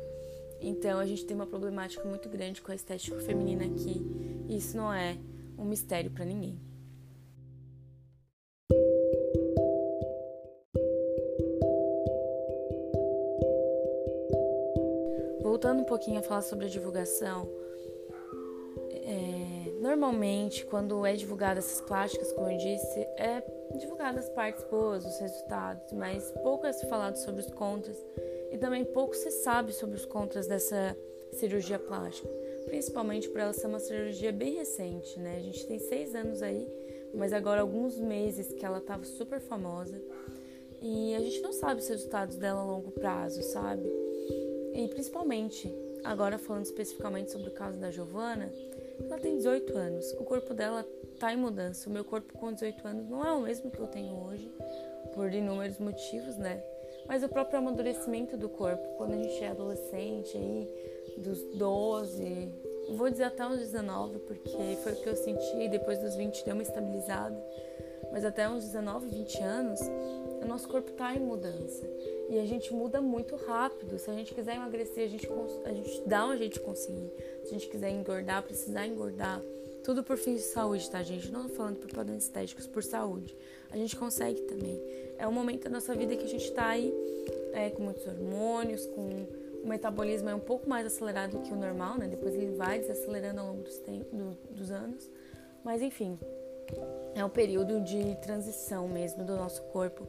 Então 0.60 1.00
a 1.00 1.06
gente 1.06 1.26
tem 1.26 1.36
uma 1.36 1.48
problemática 1.48 2.04
muito 2.06 2.30
grande 2.30 2.62
com 2.62 2.72
a 2.72 2.76
estética 2.76 3.20
feminina 3.22 3.66
aqui. 3.66 4.02
Isso 4.50 4.76
não 4.76 4.94
é 4.94 5.18
um 5.58 5.66
mistério 5.66 6.12
para 6.12 6.26
ninguém. 6.26 6.60
voltando 15.64 15.82
um 15.82 15.86
pouquinho 15.86 16.20
a 16.20 16.22
falar 16.22 16.42
sobre 16.42 16.66
a 16.66 16.70
divulgação, 16.70 17.50
é, 18.92 19.72
normalmente 19.80 20.66
quando 20.66 21.06
é 21.06 21.14
divulgada 21.16 21.60
essas 21.60 21.80
plásticas, 21.80 22.34
como 22.34 22.52
eu 22.52 22.58
disse, 22.58 23.00
é 23.18 23.42
divulgada 23.78 24.20
as 24.20 24.28
partes 24.30 24.62
boas, 24.66 25.06
os 25.06 25.18
resultados, 25.20 25.94
mas 25.94 26.30
pouco 26.44 26.66
é 26.66 26.74
se 26.74 26.86
falado 26.90 27.16
sobre 27.16 27.40
os 27.40 27.50
contras 27.52 27.98
e 28.52 28.58
também 28.58 28.84
pouco 28.84 29.16
se 29.16 29.32
sabe 29.32 29.72
sobre 29.72 29.96
os 29.96 30.06
contras 30.06 30.48
dessa 30.48 30.98
cirurgia 31.32 31.80
plástica, 31.80 32.28
principalmente 32.66 33.30
por 33.30 33.40
ela 33.40 33.54
ser 33.54 33.68
uma 33.68 33.80
cirurgia 33.80 34.32
bem 34.32 34.56
recente, 34.56 35.20
né? 35.20 35.38
A 35.38 35.42
gente 35.42 35.66
tem 35.66 35.80
seis 35.80 36.16
anos 36.16 36.42
aí, 36.42 36.68
mas 37.14 37.34
agora 37.34 37.62
alguns 37.62 38.00
meses 38.00 38.54
que 38.54 38.66
ela 38.66 38.80
estava 38.80 39.04
super 39.04 39.40
famosa 39.40 40.02
e 40.82 41.16
a 41.16 41.20
gente 41.20 41.40
não 41.42 41.54
sabe 41.54 41.80
os 41.80 41.88
resultados 41.88 42.36
dela 42.36 42.60
a 42.60 42.66
longo 42.66 42.92
prazo, 42.92 43.42
sabe? 43.42 43.84
E 44.74 44.88
principalmente, 44.90 45.74
agora 46.04 46.38
falando 46.38 46.66
especificamente 46.66 47.32
sobre 47.32 47.48
o 47.50 47.54
caso 47.54 47.78
da 47.78 47.90
Giovana, 47.90 48.52
ela 49.00 49.18
tem 49.18 49.38
18 49.38 49.78
anos. 49.78 50.12
O 50.14 50.26
corpo 50.26 50.54
dela 50.54 50.86
está 51.14 51.32
em 51.32 51.38
mudança. 51.38 51.90
O 51.90 51.94
meu 51.94 52.04
corpo 52.04 52.38
com 52.38 52.52
18 52.52 52.86
anos 52.86 53.10
não 53.10 53.26
é 53.26 53.32
o 53.32 53.42
mesmo 53.42 53.72
que 53.72 53.80
eu 53.80 53.88
tenho 53.88 54.14
hoje, 54.26 54.52
por 55.14 55.32
inúmeros 55.32 55.80
motivos, 55.80 56.36
né? 56.36 56.62
Mas 57.08 57.24
o 57.24 57.30
próprio 57.30 57.60
amadurecimento 57.60 58.36
do 58.36 58.50
corpo, 58.50 58.86
quando 58.98 59.14
a 59.14 59.24
gente 59.24 59.42
é 59.42 59.50
adolescente, 59.50 60.38
aí, 60.38 60.68
dos 61.18 61.42
12, 61.56 62.52
vou 62.96 63.10
dizer 63.10 63.24
até 63.24 63.46
uns 63.46 63.60
19, 63.60 64.20
porque 64.20 64.78
foi 64.84 64.94
o 64.94 64.96
que 64.96 65.08
eu 65.08 65.16
senti, 65.16 65.70
depois 65.70 66.00
dos 66.00 66.16
20 66.16 66.44
deu 66.46 66.54
uma 66.54 66.64
estabilizada. 66.64 67.42
Mas 68.12 68.24
até 68.26 68.48
uns 68.48 68.66
19, 68.66 69.08
20 69.08 69.42
anos, 69.42 69.80
o 70.42 70.46
nosso 70.46 70.68
corpo 70.68 70.92
está 70.92 71.16
em 71.16 71.20
mudança. 71.20 71.84
E 72.30 72.38
a 72.38 72.46
gente 72.46 72.72
muda 72.74 73.02
muito 73.02 73.36
rápido. 73.36 73.98
Se 73.98 74.10
a 74.10 74.14
gente 74.14 74.34
quiser 74.34 74.56
emagrecer, 74.56 75.06
a 75.06 75.08
gente, 75.08 75.28
a 75.66 75.74
gente 75.74 76.02
dá 76.06 76.28
um 76.28 76.38
jeito 76.38 76.54
de 76.54 76.60
conseguir. 76.60 77.12
Se 77.44 77.48
a 77.48 77.52
gente 77.54 77.68
quiser 77.70 77.90
engordar, 77.90 78.44
precisar 78.44 78.86
engordar. 78.86 79.42
Tudo 79.84 80.04
por 80.04 80.16
fins 80.16 80.42
de 80.42 80.48
saúde, 80.48 80.90
tá, 80.90 81.02
gente? 81.02 81.32
Não 81.32 81.50
falando 81.50 81.78
por 81.78 81.92
padrões 81.92 82.24
estéticos, 82.24 82.68
por 82.68 82.84
saúde. 82.84 83.36
A 83.72 83.78
gente 83.78 83.96
consegue 83.96 84.42
também. 84.42 84.80
É 85.18 85.28
um 85.28 85.32
momento 85.32 85.64
da 85.64 85.70
nossa 85.72 85.96
vida 85.96 86.16
que 86.16 86.24
a 86.24 86.30
gente 86.30 86.52
tá 86.52 86.68
aí 86.68 86.94
é, 87.52 87.70
com 87.70 87.84
muitos 87.84 88.06
hormônios, 88.06 88.86
com 88.86 89.26
o 89.64 89.68
metabolismo 89.68 90.30
é 90.30 90.36
um 90.36 90.40
pouco 90.40 90.70
mais 90.70 90.86
acelerado 90.86 91.40
que 91.40 91.54
o 91.54 91.56
normal, 91.56 91.98
né? 91.98 92.08
Depois 92.08 92.36
ele 92.36 92.52
vai 92.52 92.80
desacelerando 92.80 93.40
ao 93.40 93.48
longo 93.48 93.64
dos, 93.64 93.80
do, 94.12 94.38
dos 94.52 94.72
anos. 94.72 95.10
Mas 95.64 95.82
enfim, 95.82 96.20
é 97.16 97.24
um 97.24 97.30
período 97.30 97.80
de 97.82 98.16
transição 98.18 98.88
mesmo 98.88 99.24
do 99.24 99.36
nosso 99.36 99.62
corpo 99.64 100.08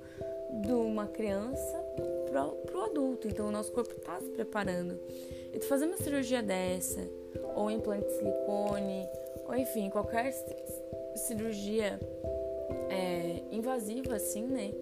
de 0.63 0.73
uma 0.73 1.07
criança 1.07 1.79
para 2.27 2.79
o 2.79 2.83
adulto. 2.83 3.29
Então, 3.29 3.49
o 3.49 3.51
nosso 3.51 3.73
corpo 3.73 3.93
está 3.93 4.21
se 4.21 4.29
preparando. 4.31 4.99
E 5.53 5.59
tu 5.59 5.67
fazer 5.67 5.87
uma 5.87 5.97
cirurgia 5.97 6.43
dessa, 6.43 7.01
ou 7.55 7.71
implante 7.71 8.07
de 8.07 8.13
silicone, 8.15 9.09
ou 9.47 9.55
enfim, 9.55 9.91
qualquer 9.91 10.33
cirurgia 11.17 12.01
é, 12.91 13.43
invasiva, 13.51 14.17
assim, 14.17 14.47
né? 14.47 14.73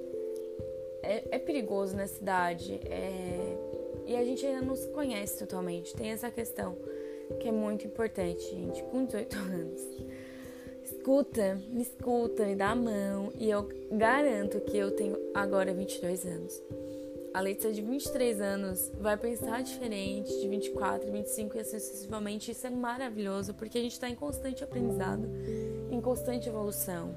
É, 1.02 1.24
é, 1.32 1.38
perigoso 1.38 1.96
na 1.96 2.06
cidade. 2.06 2.80
É, 2.84 3.56
E 4.06 4.16
a 4.16 4.24
gente 4.24 4.44
ainda 4.44 4.62
não 4.62 4.76
se 4.76 4.88
conhece 4.88 5.38
totalmente. 5.38 5.94
Tem 5.94 6.10
essa 6.10 6.30
questão 6.30 6.76
que 7.40 7.48
é 7.48 7.52
muito 7.52 7.86
importante, 7.86 8.42
gente, 8.50 8.82
com 8.84 9.04
18 9.04 9.36
anos. 9.38 9.80
Escuta, 10.84 11.60
me 11.68 11.82
escuta, 11.82 12.44
me 12.44 12.54
dá 12.54 12.70
a 12.70 12.76
mão. 12.76 13.32
E 13.38 13.50
eu 13.50 13.68
garanto 13.90 14.60
que 14.60 14.76
eu 14.76 14.90
tenho 14.90 15.16
agora 15.34 15.72
22 15.72 16.26
anos. 16.26 16.62
A 17.34 17.40
Letícia 17.40 17.72
de 17.72 17.80
23 17.80 18.42
anos 18.42 18.92
vai 19.00 19.16
pensar 19.16 19.62
diferente 19.62 20.38
de 20.38 20.46
24, 20.46 21.10
25 21.10 21.56
e 21.56 21.60
assim 21.60 21.78
sucessivamente. 21.78 22.50
Isso 22.50 22.66
é 22.66 22.70
maravilhoso 22.70 23.54
porque 23.54 23.78
a 23.78 23.80
gente 23.80 23.92
está 23.92 24.08
em 24.08 24.14
constante 24.14 24.62
aprendizado, 24.62 25.26
em 25.90 26.00
constante 26.00 26.48
evolução. 26.48 27.16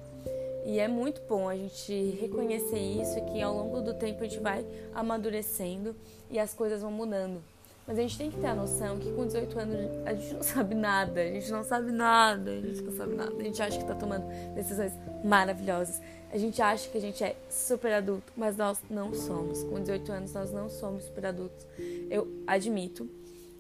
E 0.65 0.79
é 0.79 0.87
muito 0.87 1.21
bom 1.29 1.47
a 1.47 1.55
gente 1.55 2.17
reconhecer 2.19 2.79
isso, 2.79 3.23
que 3.25 3.39
ao 3.39 3.55
longo 3.55 3.81
do 3.81 3.93
tempo 3.93 4.23
a 4.23 4.27
gente 4.27 4.39
vai 4.39 4.65
amadurecendo 4.95 5.95
e 6.29 6.39
as 6.39 6.55
coisas 6.55 6.81
vão 6.81 6.91
mudando. 6.91 7.39
Mas 7.87 7.99
a 7.99 8.01
gente 8.01 8.17
tem 8.17 8.31
que 8.31 8.39
ter 8.39 8.47
a 8.47 8.55
noção 8.55 8.97
que 8.97 9.11
com 9.11 9.27
18 9.27 9.59
anos 9.59 9.75
a 10.07 10.13
gente 10.15 10.33
não 10.33 10.41
sabe 10.41 10.73
nada, 10.73 11.21
a 11.21 11.27
gente 11.27 11.51
não 11.51 11.63
sabe 11.63 11.91
nada, 11.91 12.49
a 12.49 12.61
gente 12.61 12.81
não 12.81 12.91
sabe 12.91 13.15
nada. 13.15 13.35
A 13.37 13.43
gente 13.43 13.61
acha 13.61 13.77
que 13.77 13.85
tá 13.85 13.93
tomando 13.93 14.25
decisões 14.55 14.91
maravilhosas. 15.23 16.01
A 16.31 16.37
gente 16.37 16.59
acha 16.59 16.89
que 16.89 16.97
a 16.97 17.01
gente 17.01 17.23
é 17.23 17.35
super 17.47 17.93
adulto, 17.93 18.33
mas 18.35 18.57
nós 18.57 18.81
não 18.89 19.13
somos. 19.13 19.63
Com 19.65 19.79
18 19.79 20.11
anos 20.11 20.33
nós 20.33 20.51
não 20.51 20.67
somos 20.67 21.03
super 21.03 21.27
adultos. 21.27 21.67
Eu 22.09 22.27
admito 22.47 23.07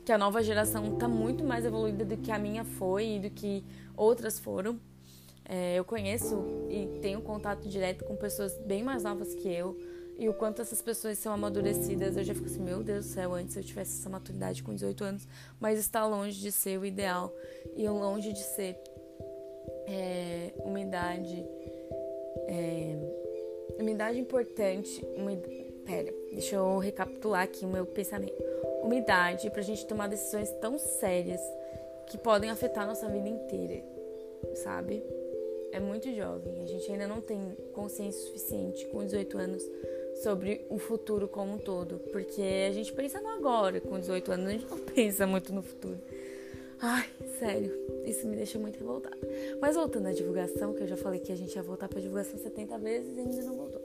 que 0.03 0.11
a 0.11 0.17
nova 0.17 0.41
geração 0.41 0.95
tá 0.95 1.07
muito 1.07 1.43
mais 1.43 1.63
evoluída 1.65 2.03
do 2.03 2.17
que 2.17 2.31
a 2.31 2.39
minha 2.39 2.63
foi 2.63 3.17
e 3.17 3.19
do 3.19 3.29
que 3.29 3.63
outras 3.95 4.39
foram. 4.39 4.79
É, 5.47 5.77
eu 5.77 5.85
conheço 5.85 6.43
e 6.69 6.99
tenho 7.01 7.21
contato 7.21 7.67
direto 7.67 8.03
com 8.03 8.15
pessoas 8.15 8.57
bem 8.59 8.83
mais 8.83 9.03
novas 9.03 9.33
que 9.35 9.47
eu. 9.47 9.77
E 10.17 10.29
o 10.29 10.33
quanto 10.33 10.61
essas 10.61 10.81
pessoas 10.81 11.17
são 11.17 11.33
amadurecidas, 11.33 12.15
eu 12.15 12.23
já 12.23 12.33
fico 12.33 12.45
assim, 12.45 12.61
meu 12.61 12.81
Deus 12.81 13.05
do 13.05 13.11
céu, 13.11 13.33
antes 13.33 13.55
eu 13.57 13.63
tivesse 13.63 13.99
essa 13.99 14.09
maturidade 14.09 14.63
com 14.63 14.73
18 14.73 15.03
anos, 15.03 15.27
mas 15.59 15.77
está 15.77 16.05
longe 16.05 16.39
de 16.39 16.53
ser 16.53 16.79
o 16.79 16.85
ideal 16.85 17.35
e 17.75 17.87
longe 17.89 18.31
de 18.31 18.39
ser 18.39 18.77
é, 19.87 20.53
uma 20.63 20.79
idade. 20.79 21.45
É, 22.47 22.95
uma 23.77 23.91
idade 23.91 24.19
importante. 24.19 25.05
Uma, 25.15 25.31
pera, 25.85 26.13
deixa 26.31 26.55
eu 26.55 26.77
recapitular 26.77 27.43
aqui 27.43 27.65
o 27.65 27.69
meu 27.69 27.85
pensamento. 27.85 28.35
Uma 28.81 28.95
idade 28.95 29.49
pra 29.49 29.61
gente 29.61 29.85
tomar 29.85 30.07
decisões 30.07 30.49
tão 30.61 30.77
sérias 30.77 31.41
que 32.07 32.17
podem 32.17 32.49
afetar 32.49 32.83
a 32.83 32.87
nossa 32.87 33.09
vida 33.09 33.27
inteira, 33.27 33.83
sabe? 34.63 35.03
É 35.75 35.79
muito 35.79 36.09
jovem. 36.13 36.63
A 36.63 36.65
gente 36.65 36.89
ainda 36.89 37.07
não 37.07 37.19
tem 37.19 37.55
consciência 37.73 38.21
suficiente 38.27 38.85
com 38.87 39.03
18 39.03 39.37
anos 39.37 39.63
sobre 40.23 40.65
o 40.69 40.77
futuro 40.77 41.27
como 41.27 41.55
um 41.55 41.57
todo, 41.57 41.99
porque 42.11 42.41
a 42.69 42.71
gente 42.71 42.93
pensa 42.93 43.19
no 43.19 43.27
agora, 43.29 43.81
com 43.81 43.99
18 43.99 44.31
anos 44.31 44.47
a 44.47 44.51
gente 44.51 44.69
não 44.69 44.79
pensa 44.95 45.27
muito 45.27 45.53
no 45.53 45.61
futuro. 45.61 45.99
Ai, 46.79 47.09
sério, 47.39 47.73
isso 48.05 48.25
me 48.27 48.35
deixa 48.37 48.57
muito 48.57 48.79
revoltada. 48.79 49.17
Mas 49.59 49.75
voltando 49.75 50.07
à 50.07 50.13
divulgação, 50.13 50.73
que 50.73 50.83
eu 50.83 50.87
já 50.87 50.95
falei 50.95 51.19
que 51.19 51.31
a 51.31 51.35
gente 51.35 51.53
ia 51.53 51.63
voltar 51.63 51.89
pra 51.89 51.99
divulgação 51.99 52.39
70 52.39 52.77
vezes 52.77 53.17
e 53.17 53.19
ainda 53.19 53.41
não 53.41 53.55
voltou. 53.57 53.81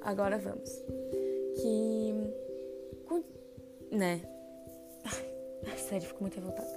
Agora 0.00 0.38
vamos. 0.38 0.70
Que. 1.56 2.14
Né? 3.90 4.20
Ai, 5.66 5.78
sério, 5.78 6.06
fico 6.06 6.20
muito 6.20 6.34
revoltada. 6.34 6.68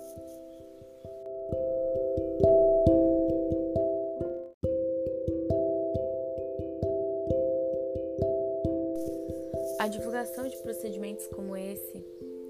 A 9.81 9.87
divulgação 9.87 10.47
de 10.47 10.55
procedimentos 10.57 11.25
como 11.29 11.57
esse, 11.57 12.05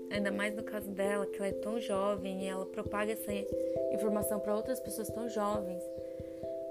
ainda 0.10 0.30
mais 0.30 0.54
no 0.54 0.64
caso 0.64 0.92
dela, 0.92 1.26
que 1.26 1.38
ela 1.38 1.48
é 1.48 1.54
tão 1.54 1.80
jovem 1.80 2.44
e 2.44 2.48
ela 2.50 2.66
propaga 2.66 3.14
essa 3.14 3.32
informação 3.94 4.42
para 4.42 4.54
outras 4.54 4.82
pessoas 4.82 5.08
tão 5.08 5.30
jovens, 5.30 5.82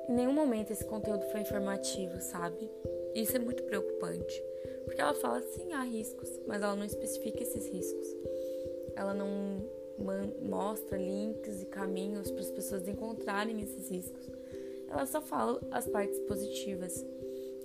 em 0.07 0.12
nenhum 0.12 0.35
momento 0.35 0.71
esse 0.71 0.85
conteúdo 0.85 1.25
foi 1.33 1.40
informativo, 1.40 2.21
sabe? 2.21 2.71
Isso 3.14 3.35
é 3.35 3.38
muito 3.38 3.62
preocupante, 3.62 4.45
porque 4.85 5.00
ela 5.00 5.14
fala 5.14 5.40
sim 5.40 5.73
há 5.73 5.83
riscos, 5.83 6.29
mas 6.47 6.62
ela 6.62 6.76
não 6.76 6.85
especifica 6.85 7.43
esses 7.43 7.67
riscos. 7.67 8.14
Ela 8.95 9.14
não 9.14 9.64
mostra 10.43 10.99
links 10.99 11.62
e 11.62 11.64
caminhos 11.64 12.31
para 12.31 12.43
as 12.43 12.50
pessoas 12.50 12.87
encontrarem 12.87 13.62
esses 13.62 13.88
riscos. 13.90 14.31
Ela 14.90 15.07
só 15.07 15.23
fala 15.23 15.59
as 15.71 15.87
partes 15.87 16.19
positivas. 16.29 17.02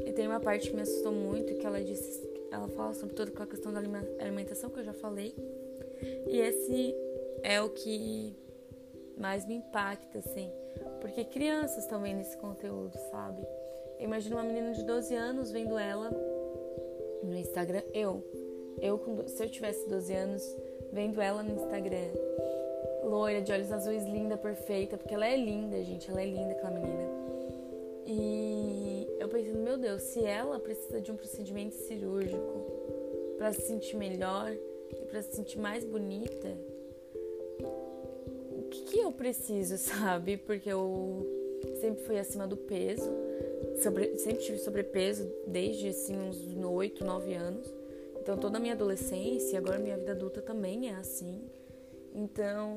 E 0.06 0.14
tem 0.14 0.28
uma 0.28 0.40
parte 0.40 0.70
que 0.70 0.76
me 0.78 0.82
assustou 0.82 1.12
muito 1.12 1.56
que 1.56 1.66
ela 1.66 1.82
disse 1.84 2.25
ela 2.56 2.68
fala 2.70 2.94
sobre 2.94 3.16
toda 3.16 3.32
a 3.44 3.46
questão 3.46 3.72
da 3.72 3.82
alimentação 4.20 4.70
que 4.70 4.80
eu 4.80 4.84
já 4.84 4.94
falei. 4.94 5.36
E 6.28 6.40
esse 6.40 6.96
é 7.44 7.62
o 7.62 7.70
que 7.70 8.36
mais 9.18 9.46
me 9.46 9.56
impacta, 9.56 10.20
assim. 10.20 10.52
Porque 11.02 11.24
crianças 11.24 11.84
estão 11.84 12.02
vendo 12.02 12.22
esse 12.22 12.38
conteúdo, 12.38 12.98
sabe? 13.12 13.42
Eu 14.00 14.06
imagino 14.06 14.36
uma 14.36 14.44
menina 14.44 14.74
de 14.74 14.84
12 14.84 15.16
anos 15.16 15.52
vendo 15.52 15.78
ela 15.78 16.10
no 17.24 17.36
Instagram. 17.36 17.82
Eu. 17.94 18.24
Eu, 18.82 19.00
se 19.28 19.44
eu 19.44 19.50
tivesse 19.50 19.88
12 19.88 20.14
anos, 20.14 20.58
vendo 20.92 21.22
ela 21.22 21.42
no 21.44 21.52
Instagram. 21.52 22.12
Loira, 23.04 23.42
de 23.42 23.52
olhos 23.52 23.72
azuis, 23.72 24.04
linda, 24.04 24.38
perfeita. 24.38 24.98
Porque 24.98 25.14
ela 25.14 25.28
é 25.28 25.38
linda, 25.38 25.82
gente. 25.84 26.10
Ela 26.10 26.22
é 26.22 26.26
linda, 26.26 26.52
aquela 26.52 26.72
menina. 26.72 27.15
Se 30.00 30.24
ela 30.24 30.60
precisa 30.60 31.00
de 31.00 31.12
um 31.12 31.16
procedimento 31.16 31.76
cirúrgico 31.76 33.36
para 33.38 33.54
se 33.54 33.62
sentir 33.62 33.96
melhor 33.96 34.52
e 34.52 35.06
para 35.06 35.22
se 35.22 35.36
sentir 35.36 35.60
mais 35.60 35.86
bonita, 35.86 36.58
o 38.52 38.64
que, 38.72 38.82
que 38.82 39.00
eu 39.00 39.12
preciso, 39.12 39.78
sabe? 39.80 40.38
Porque 40.38 40.70
eu 40.72 41.24
sempre 41.80 42.04
fui 42.04 42.18
acima 42.18 42.48
do 42.48 42.58
peso, 42.58 43.12
sobre, 43.84 44.18
sempre 44.18 44.44
tive 44.44 44.58
sobrepeso 44.58 45.32
desde 45.46 45.90
assim 45.90 46.18
uns 46.18 46.40
8, 46.58 47.06
9 47.06 47.34
anos. 47.36 47.72
Então 48.20 48.38
toda 48.38 48.58
a 48.58 48.60
minha 48.60 48.74
adolescência 48.74 49.54
e 49.54 49.58
agora 49.58 49.78
minha 49.78 49.98
vida 49.98 50.14
adulta 50.14 50.42
também 50.42 50.90
é 50.90 50.96
assim. 50.96 51.44
Então, 52.12 52.76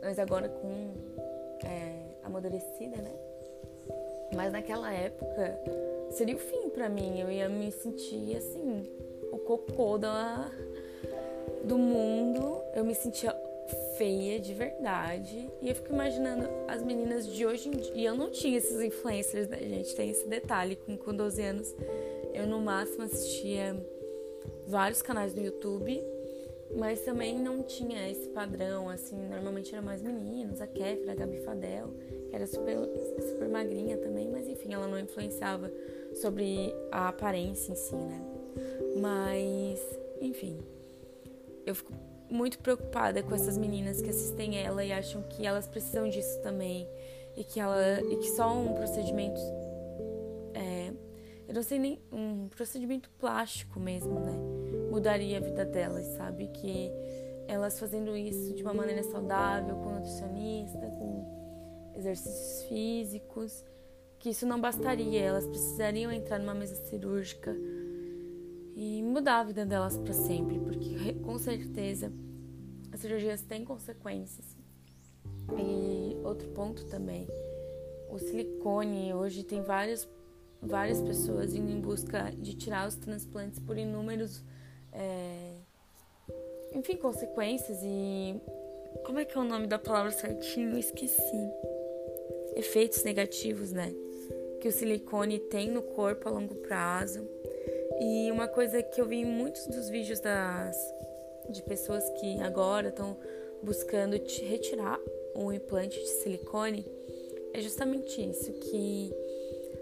mas 0.00 0.18
agora 0.18 0.48
com 0.48 0.92
é, 1.64 2.16
amadurecida, 2.24 2.96
né? 2.96 3.14
Mas 4.34 4.50
naquela 4.50 4.92
época 4.92 5.60
seria 6.12 6.36
o 6.36 6.38
fim 6.38 6.68
para 6.70 6.88
mim. 6.88 7.20
Eu 7.20 7.30
ia 7.30 7.48
me 7.48 7.70
sentir 7.70 8.36
assim, 8.36 8.84
o 9.30 9.38
cocô 9.38 9.98
da, 9.98 10.50
do 11.64 11.78
mundo. 11.78 12.62
Eu 12.74 12.84
me 12.84 12.94
sentia 12.94 13.34
feia 13.96 14.38
de 14.38 14.54
verdade. 14.54 15.50
E 15.60 15.68
eu 15.68 15.74
fico 15.74 15.92
imaginando 15.92 16.48
as 16.68 16.82
meninas 16.82 17.26
de 17.26 17.46
hoje 17.46 17.68
em 17.68 17.72
dia. 17.72 17.92
E 17.94 18.04
eu 18.04 18.14
não 18.14 18.30
tinha 18.30 18.58
esses 18.58 18.80
influencers, 18.80 19.48
né, 19.48 19.58
gente? 19.58 19.94
Tem 19.94 20.10
esse 20.10 20.26
detalhe. 20.28 20.76
Com, 20.76 20.96
com 20.96 21.14
12 21.14 21.42
anos, 21.42 21.74
eu 22.32 22.46
no 22.46 22.60
máximo 22.60 23.04
assistia 23.04 23.76
vários 24.66 25.02
canais 25.02 25.34
no 25.34 25.42
YouTube. 25.42 26.02
Mas 26.74 27.02
também 27.02 27.38
não 27.38 27.62
tinha 27.62 28.10
esse 28.10 28.28
padrão, 28.28 28.88
assim, 28.88 29.14
normalmente 29.28 29.74
era 29.74 29.82
mais 29.82 30.00
meninos, 30.00 30.58
a 30.58 30.66
Kéfera, 30.66 31.12
a 31.12 31.14
Gabi 31.14 31.38
Fadel 31.40 31.90
era 32.32 32.46
super, 32.46 32.78
super 33.20 33.48
magrinha 33.48 33.98
também, 33.98 34.30
mas 34.30 34.48
enfim, 34.48 34.72
ela 34.72 34.88
não 34.88 34.98
influenciava 34.98 35.70
sobre 36.14 36.74
a 36.90 37.08
aparência 37.08 37.72
em 37.72 37.76
si, 37.76 37.94
né? 37.94 38.20
Mas, 39.00 39.80
enfim, 40.20 40.58
eu 41.66 41.74
fico 41.74 41.92
muito 42.30 42.58
preocupada 42.58 43.22
com 43.22 43.34
essas 43.34 43.58
meninas 43.58 44.00
que 44.00 44.08
assistem 44.08 44.58
ela 44.58 44.84
e 44.84 44.92
acham 44.92 45.22
que 45.22 45.46
elas 45.46 45.68
precisam 45.68 46.08
disso 46.08 46.40
também 46.40 46.88
e 47.36 47.44
que 47.44 47.60
ela 47.60 48.00
e 48.00 48.16
que 48.16 48.28
só 48.30 48.52
um 48.52 48.74
procedimento 48.74 49.40
é, 50.54 50.92
eu 51.48 51.54
não 51.54 51.62
sei 51.62 51.78
nem 51.78 52.00
um 52.10 52.48
procedimento 52.48 53.10
plástico 53.18 53.78
mesmo, 53.78 54.18
né? 54.20 54.32
Mudaria 54.90 55.38
a 55.38 55.40
vida 55.40 55.64
delas, 55.64 56.06
sabe? 56.16 56.48
Que 56.48 56.90
elas 57.46 57.78
fazendo 57.78 58.16
isso 58.16 58.54
de 58.54 58.62
uma 58.62 58.72
maneira 58.72 59.02
saudável, 59.02 59.76
com 59.76 59.90
nutricionista, 59.90 60.78
com 60.78 61.92
exercícios 61.94 62.64
físicos, 62.68 63.64
que 64.22 64.30
isso 64.30 64.46
não 64.46 64.60
bastaria, 64.60 65.20
elas 65.20 65.44
precisariam 65.48 66.12
entrar 66.12 66.38
numa 66.38 66.54
mesa 66.54 66.76
cirúrgica 66.86 67.56
e 68.76 69.02
mudar 69.02 69.40
a 69.40 69.44
vida 69.44 69.66
delas 69.66 69.98
para 69.98 70.12
sempre, 70.12 70.60
porque 70.60 71.14
com 71.24 71.36
certeza 71.40 72.12
as 72.92 73.00
cirurgias 73.00 73.42
têm 73.42 73.64
consequências. 73.64 74.56
E 75.58 76.16
outro 76.24 76.48
ponto 76.50 76.84
também, 76.84 77.26
o 78.10 78.18
silicone 78.20 79.12
hoje 79.12 79.42
tem 79.42 79.60
várias 79.60 80.08
várias 80.62 81.02
pessoas 81.02 81.52
indo 81.52 81.72
em 81.72 81.80
busca 81.80 82.30
de 82.38 82.54
tirar 82.54 82.86
os 82.86 82.94
transplantes 82.94 83.58
por 83.58 83.76
inúmeros 83.76 84.44
é, 84.92 85.56
enfim 86.72 86.96
consequências 86.96 87.80
e 87.82 88.40
como 89.04 89.18
é 89.18 89.24
que 89.24 89.36
é 89.36 89.40
o 89.40 89.44
nome 89.44 89.66
da 89.66 89.80
palavra 89.80 90.12
certinho? 90.12 90.70
Eu 90.70 90.78
esqueci 90.78 91.50
efeitos 92.54 93.02
negativos, 93.02 93.72
né? 93.72 93.92
Que 94.62 94.68
o 94.68 94.72
silicone 94.72 95.40
tem 95.40 95.70
no 95.70 95.82
corpo 95.82 96.28
a 96.28 96.30
longo 96.30 96.54
prazo. 96.54 97.28
E 98.00 98.30
uma 98.30 98.46
coisa 98.46 98.80
que 98.80 99.00
eu 99.00 99.06
vi 99.06 99.16
em 99.16 99.24
muitos 99.24 99.66
dos 99.66 99.88
vídeos 99.88 100.20
das, 100.20 100.76
de 101.50 101.62
pessoas 101.64 102.08
que 102.20 102.40
agora 102.40 102.88
estão 102.88 103.18
buscando 103.60 104.12
retirar 104.12 105.00
o 105.34 105.52
implante 105.52 105.98
de 105.98 106.08
silicone 106.08 106.86
é 107.52 107.60
justamente 107.60 108.22
isso, 108.22 108.52
que 108.52 109.12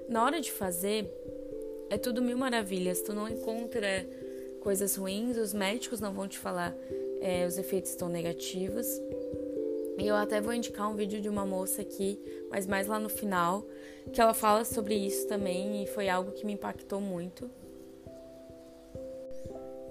na 0.09 0.25
hora 0.25 0.41
de 0.41 0.51
fazer 0.51 1.07
é 1.89 1.99
tudo 1.99 2.23
mil 2.23 2.39
maravilhas, 2.39 3.03
tu 3.03 3.13
não 3.13 3.29
encontra 3.29 4.07
coisas 4.61 4.97
ruins, 4.97 5.37
os 5.37 5.53
médicos 5.53 6.01
não 6.01 6.13
vão 6.13 6.27
te 6.27 6.39
falar 6.39 6.77
é, 7.21 7.47
os 7.47 7.59
efeitos 7.59 7.91
estão 7.91 8.09
negativos. 8.09 8.87
E 9.99 10.07
eu 10.07 10.17
até 10.17 10.41
vou 10.41 10.55
indicar 10.55 10.91
um 10.91 10.97
vídeo 10.97 11.21
de 11.21 11.29
uma 11.29 11.45
moça 11.45 11.83
aqui, 11.83 12.19
mas 12.51 12.67
mais 12.67 12.87
lá 12.87 12.99
no 12.99 13.09
final, 13.09 13.65
que 14.13 14.21
ela 14.21 14.35
fala 14.35 14.65
sobre 14.65 14.95
isso 14.95 15.27
também 15.29 15.83
e 15.83 15.87
foi 15.87 16.09
algo 16.09 16.33
que 16.33 16.45
me 16.45 16.53
impactou 16.53 17.01
muito. 17.01 17.51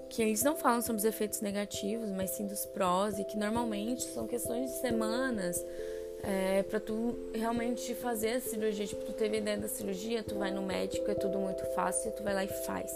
Que 0.08 0.22
eles 0.22 0.42
não 0.42 0.56
falam 0.56 0.82
sobre 0.82 0.98
os 0.98 1.04
efeitos 1.04 1.40
negativos, 1.40 2.10
mas 2.10 2.30
sim 2.30 2.46
dos 2.46 2.66
prós 2.66 3.18
e 3.18 3.24
que 3.24 3.36
normalmente 3.36 4.02
são 4.02 4.26
questões 4.26 4.70
de 4.70 4.80
semanas 4.80 5.64
é, 6.22 6.62
para 6.64 6.80
tu 6.80 7.30
realmente 7.32 7.94
fazer 7.94 8.32
a 8.32 8.40
cirurgia. 8.40 8.86
Tipo, 8.86 9.04
tu 9.04 9.12
teve 9.12 9.38
ideia 9.38 9.56
da 9.56 9.68
cirurgia, 9.68 10.22
tu 10.22 10.34
vai 10.34 10.50
no 10.50 10.62
médico, 10.62 11.10
é 11.10 11.14
tudo 11.14 11.38
muito 11.38 11.64
fácil, 11.74 12.10
tu 12.12 12.22
vai 12.22 12.34
lá 12.34 12.44
e 12.44 12.48
faz. 12.48 12.92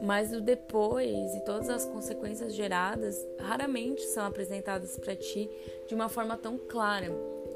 Mas 0.00 0.32
o 0.32 0.40
depois 0.40 1.34
e 1.34 1.40
todas 1.40 1.68
as 1.68 1.84
consequências 1.84 2.54
geradas 2.54 3.24
raramente 3.38 4.02
são 4.02 4.24
apresentadas 4.24 4.96
para 4.96 5.14
ti 5.16 5.50
de 5.86 5.94
uma 5.94 6.08
forma 6.08 6.36
tão 6.36 6.56
clara. 6.56 7.10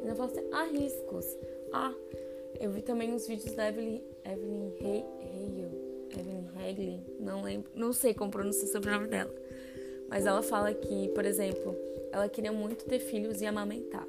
Eu 0.05 0.17
falo 0.17 0.31
assim, 0.31 0.49
há 0.53 0.65
riscos. 0.65 1.27
Ah, 1.73 1.95
eu 2.61 2.71
vi 2.71 2.83
também 2.83 3.15
os 3.15 3.27
vídeos 3.27 3.55
da 3.55 3.69
Evelyn, 3.69 4.03
Evelyn 4.25 4.73
Evelyn 6.19 6.49
Hagley, 6.57 7.01
não 7.19 7.43
lembro, 7.43 7.71
não 7.75 7.93
sei 7.93 8.15
como 8.15 8.31
pronunciar 8.31 8.67
o 8.67 8.73
sobrenome 8.73 9.09
dela. 9.09 9.35
Mas 10.09 10.27
ela 10.27 10.43
fala 10.43 10.73
que, 10.75 11.09
por 11.09 11.25
exemplo, 11.25 11.75
ela 12.13 12.29
queria 12.29 12.53
muito 12.53 12.85
ter 12.85 12.99
filhos 12.99 13.41
e 13.41 13.47
amamentar. 13.47 14.07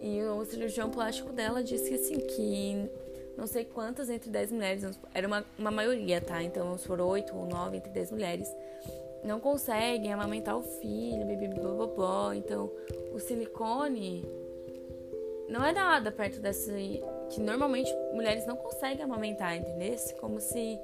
E 0.00 0.22
o 0.22 0.44
cirurgião 0.44 0.90
plástico 0.90 1.32
dela 1.32 1.62
disse 1.62 1.94
assim 1.94 2.18
que 2.18 2.90
não 3.36 3.46
sei 3.46 3.64
quantas 3.64 4.10
entre 4.10 4.30
10 4.30 4.52
mulheres, 4.52 4.84
era 5.14 5.26
uma, 5.26 5.44
uma 5.56 5.70
maioria, 5.70 6.20
tá? 6.20 6.42
Então 6.42 6.76
foram 6.78 7.06
8 7.06 7.36
ou 7.36 7.46
9 7.46 7.76
entre 7.76 7.90
10 7.90 8.10
mulheres, 8.10 8.48
não 9.22 9.38
conseguem 9.38 10.12
amamentar 10.12 10.58
o 10.58 10.62
filho, 10.62 11.24
bibibobobó. 11.24 12.32
Então 12.32 12.70
o 13.12 13.18
silicone 13.20 14.24
não 15.48 15.64
é 15.64 15.72
nada 15.72 16.12
perto 16.12 16.40
dessa. 16.40 16.72
que 17.30 17.40
normalmente 17.40 17.90
mulheres 18.12 18.46
não 18.46 18.56
conseguem 18.56 19.02
amamentar, 19.02 19.56
entendeu? 19.56 19.96
Como 20.20 20.40
se 20.40 20.78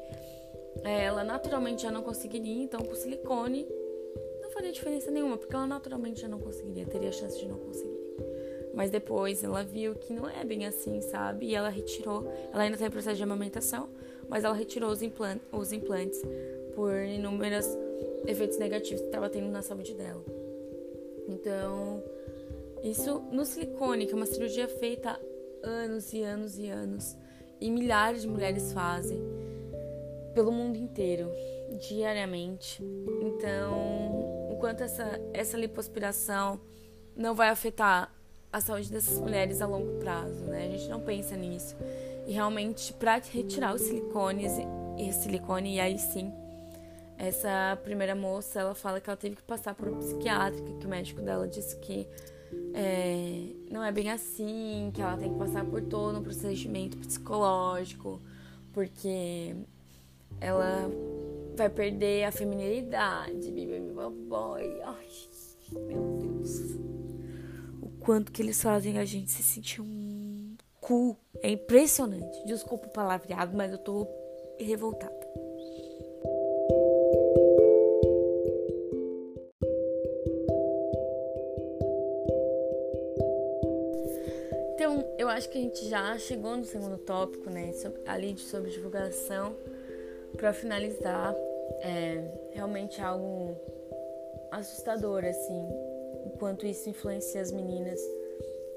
é, 0.83 1.05
ela 1.05 1.23
naturalmente 1.23 1.83
já 1.83 1.91
não 1.91 2.03
conseguiria, 2.03 2.63
então 2.63 2.81
com 2.81 2.95
silicone 2.95 3.67
não 4.41 4.51
faria 4.51 4.73
diferença 4.73 5.11
nenhuma, 5.11 5.37
porque 5.37 5.55
ela 5.55 5.67
naturalmente 5.67 6.21
já 6.21 6.29
não 6.29 6.39
conseguiria, 6.39 6.87
teria 6.87 7.13
chance 7.13 7.39
de 7.39 7.47
não 7.47 7.59
conseguir. 7.59 7.95
Mas 8.75 8.91
depois 8.91 9.45
ela 9.45 9.63
viu 9.63 9.95
que 9.95 10.13
não 10.13 10.29
é 10.29 10.45
bem 10.45 10.67
assim, 10.67 11.01
sabe? 11.01 11.47
E 11.47 11.55
ela 11.55 11.69
retirou. 11.69 12.27
Ela 12.53 12.65
ainda 12.65 12.77
tem 12.77 12.91
processo 12.91 13.17
de 13.17 13.23
amamentação, 13.23 13.89
mas 14.29 14.43
ela 14.43 14.55
retirou 14.55 14.91
os, 14.91 15.01
implant, 15.01 15.41
os 15.53 15.73
implantes 15.73 16.21
por 16.75 16.93
inúmeros 16.97 17.67
efeitos 18.27 18.59
negativos 18.59 19.01
que 19.01 19.07
estava 19.07 19.29
tendo 19.29 19.49
na 19.49 19.63
saúde 19.63 19.95
dela. 19.95 20.25
Então, 21.29 22.03
isso 22.85 23.21
no 23.33 23.47
silicone, 23.47 24.07
que 24.07 24.13
é 24.13 24.17
uma 24.17 24.27
cirurgia 24.27 24.69
feita 24.69 25.19
há 25.63 25.67
anos 25.67 26.13
e 26.13 26.23
anos 26.23 26.59
e 26.59 26.69
anos, 26.69 27.17
e 27.59 27.71
milhares 27.71 28.23
de 28.23 28.29
mulheres 28.29 28.73
fazem 28.73 29.19
pelo 30.35 30.53
mundo 30.53 30.77
inteiro, 30.77 31.31
diariamente. 31.89 32.83
Então, 33.23 34.51
enquanto 34.53 34.83
essa, 34.83 35.19
essa 35.33 35.57
lipoaspiração 35.57 36.61
não 37.17 37.35
vai 37.35 37.49
afetar 37.49 38.13
a 38.53 38.61
saúde 38.61 38.91
dessas 38.91 39.19
mulheres 39.19 39.63
a 39.63 39.67
longo 39.67 39.99
prazo, 39.99 40.45
né? 40.45 40.67
A 40.67 40.71
gente 40.77 40.89
não 40.89 41.01
pensa 41.01 41.37
nisso. 41.37 41.75
E 42.27 42.33
realmente, 42.33 42.93
para 42.93 43.17
retirar 43.17 43.75
os 43.75 43.83
silicones 43.83 44.53
e 44.99 45.13
silicone, 45.13 45.77
e 45.77 45.81
aí 45.81 45.99
sim, 45.99 46.33
essa 47.17 47.79
primeira 47.83 48.15
moça, 48.15 48.61
ela 48.61 48.75
fala 48.75 49.01
que 49.01 49.09
ela 49.09 49.17
teve 49.17 49.37
que 49.37 49.43
passar 49.43 49.75
por 49.75 49.89
uma 49.89 49.99
psiquiátrica, 49.99 50.73
que 50.79 50.87
o 50.87 50.89
médico 50.89 51.23
dela 51.23 51.49
disse 51.49 51.77
que 51.77 52.07
é, 52.75 53.55
não 53.71 53.83
é 53.83 53.93
bem 53.93 54.11
assim, 54.11 54.91
que 54.93 55.01
ela 55.01 55.17
tem 55.17 55.33
que 55.33 55.39
passar 55.39 55.65
por 55.65 55.83
todo 55.83 56.19
um 56.19 56.23
procedimento 56.23 56.97
psicológico, 56.99 58.21
porque 58.73 59.55
ela 60.41 60.91
vai 61.57 61.69
perder 61.69 62.25
a 62.25 62.33
feminilidade, 62.33 63.51
boy. 64.29 64.81
Ai, 64.83 65.07
meu 65.73 66.19
Deus 66.19 66.85
quanto 68.05 68.31
que 68.31 68.43
eles 68.43 68.63
fazem 68.63 68.99
a 68.99 69.05
gente 69.05 69.31
se 69.31 69.43
sentir 69.43 69.81
um 69.81 70.57
cu. 70.81 71.17
É 71.43 71.49
impressionante. 71.49 72.45
Desculpa 72.45 72.87
o 72.87 72.93
palavreado, 72.93 73.57
mas 73.57 73.73
eu 73.73 73.79
tô 73.79 74.07
revoltada. 74.61 75.24
Acho 85.35 85.49
que 85.51 85.59
a 85.59 85.61
gente 85.61 85.89
já 85.89 86.17
chegou 86.19 86.57
no 86.57 86.65
segundo 86.65 86.97
tópico, 86.99 87.51
né? 87.51 87.73
Ali 88.07 88.37
sobre 88.39 88.71
divulgação. 88.71 89.55
Para 90.37 90.53
finalizar, 90.53 91.35
é 91.81 92.49
realmente 92.53 93.01
algo 93.01 93.57
assustador, 94.51 95.25
assim, 95.25 95.69
o 96.27 96.31
quanto 96.39 96.67
isso 96.67 96.89
influencia 96.89 97.41
as 97.41 97.51
meninas, 97.51 98.01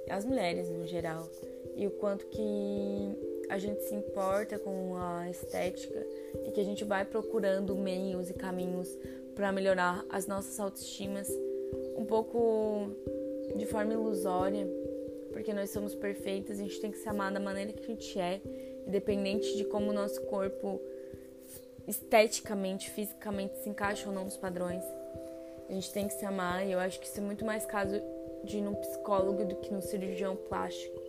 as 0.09 0.25
mulheres 0.25 0.69
no 0.69 0.85
geral, 0.87 1.27
e 1.75 1.85
o 1.85 1.91
quanto 1.91 2.25
que 2.27 3.45
a 3.49 3.57
gente 3.57 3.81
se 3.83 3.93
importa 3.93 4.59
com 4.59 4.95
a 4.97 5.29
estética 5.29 6.05
e 6.45 6.51
que 6.51 6.59
a 6.59 6.63
gente 6.63 6.83
vai 6.83 7.05
procurando 7.05 7.75
meios 7.75 8.29
e 8.29 8.33
caminhos 8.33 8.97
para 9.35 9.51
melhorar 9.51 10.03
as 10.09 10.27
nossas 10.27 10.59
autoestimas 10.59 11.29
um 11.95 12.05
pouco 12.05 12.91
de 13.55 13.65
forma 13.65 13.93
ilusória, 13.93 14.67
porque 15.47 15.57
nós 15.57 15.69
somos 15.69 15.95
perfeitas, 15.95 16.59
a 16.59 16.63
gente 16.63 16.77
tem 16.81 16.91
que 16.91 16.97
se 16.97 17.07
amar 17.07 17.31
da 17.31 17.39
maneira 17.39 17.71
que 17.71 17.81
a 17.81 17.87
gente 17.87 18.19
é, 18.19 18.41
independente 18.85 19.55
de 19.55 19.63
como 19.63 19.91
o 19.91 19.93
nosso 19.93 20.19
corpo 20.23 20.81
esteticamente, 21.87 22.89
fisicamente 22.89 23.57
se 23.59 23.69
encaixa 23.69 24.09
ou 24.09 24.13
não 24.13 24.25
nos 24.25 24.35
padrões. 24.35 24.83
A 25.69 25.71
gente 25.71 25.89
tem 25.93 26.05
que 26.05 26.15
se 26.15 26.25
amar 26.25 26.67
e 26.67 26.73
eu 26.73 26.79
acho 26.79 26.99
que 26.99 27.05
isso 27.05 27.17
é 27.17 27.23
muito 27.23 27.45
mais 27.45 27.65
caso 27.65 27.93
de 28.43 28.57
ir 28.57 28.61
num 28.61 28.75
psicólogo 28.75 29.45
do 29.45 29.55
que 29.55 29.71
num 29.71 29.79
cirurgião 29.79 30.35
plástico 30.35 31.01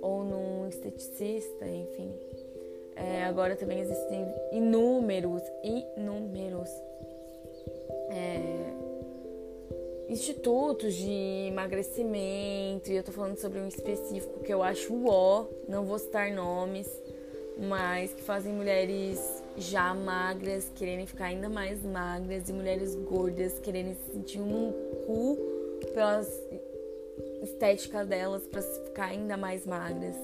ou 0.00 0.24
num 0.24 0.68
esteticista, 0.70 1.66
enfim. 1.66 2.14
É, 2.96 3.24
agora 3.24 3.54
também 3.56 3.78
existem 3.78 4.26
inúmeros, 4.52 5.42
inúmeros 5.62 6.70
é, 8.08 8.71
institutos 10.08 10.94
de 10.94 11.46
emagrecimento, 11.48 12.90
e 12.90 12.96
eu 12.96 13.02
tô 13.02 13.12
falando 13.12 13.38
sobre 13.38 13.60
um 13.60 13.68
específico 13.68 14.40
que 14.40 14.52
eu 14.52 14.62
acho 14.62 15.06
ó, 15.06 15.46
não 15.68 15.84
vou 15.84 15.98
citar 15.98 16.30
nomes, 16.30 16.88
mas 17.58 18.12
que 18.12 18.22
fazem 18.22 18.52
mulheres 18.52 19.42
já 19.56 19.94
magras 19.94 20.70
quererem 20.74 21.06
ficar 21.06 21.26
ainda 21.26 21.48
mais 21.48 21.82
magras 21.82 22.48
e 22.48 22.52
mulheres 22.52 22.94
gordas 22.94 23.58
quererem 23.58 23.94
se 23.94 24.12
sentir 24.12 24.40
um 24.40 24.72
cu 25.06 25.38
pelas 25.94 26.28
estéticas 27.42 28.06
delas 28.06 28.46
para 28.46 28.62
ficar 28.62 29.06
ainda 29.06 29.36
mais 29.36 29.66
magras. 29.66 30.16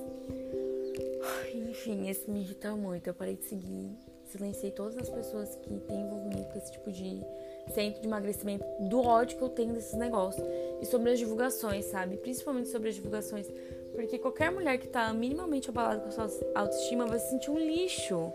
Enfim, 1.55 2.09
esse 2.09 2.31
me 2.31 2.41
irrita 2.41 2.75
muito. 2.75 3.07
Eu 3.09 3.14
parei 3.14 3.37
de 3.37 3.45
seguir, 3.45 3.91
silenciei 4.25 4.71
todas 4.71 4.97
as 4.97 5.09
pessoas 5.09 5.55
que 5.57 5.79
têm 5.81 6.01
envolvimento 6.01 6.51
com 6.53 6.59
esse 6.59 6.73
tipo 6.73 6.91
de 6.91 7.23
centro 7.68 8.00
de 8.00 8.07
emagrecimento, 8.07 8.64
do 8.81 9.00
ódio 9.00 9.37
que 9.37 9.42
eu 9.42 9.48
tenho 9.48 9.74
desses 9.74 9.94
negócios. 9.94 10.46
E 10.81 10.87
sobre 10.87 11.11
as 11.11 11.18
divulgações, 11.18 11.87
sabe? 11.87 12.16
Principalmente 12.16 12.68
sobre 12.68 12.88
as 12.88 12.94
divulgações. 12.94 13.46
Porque 13.94 14.18
qualquer 14.18 14.50
mulher 14.50 14.78
que 14.78 14.88
tá 14.88 15.12
minimamente 15.12 15.70
abalada 15.70 16.00
com 16.00 16.09
a 16.09 16.11
sua 16.11 16.31
autoestima 16.54 17.07
vai 17.07 17.18
se 17.18 17.31
sentir 17.31 17.50
um 17.50 17.59
lixo 17.59 18.33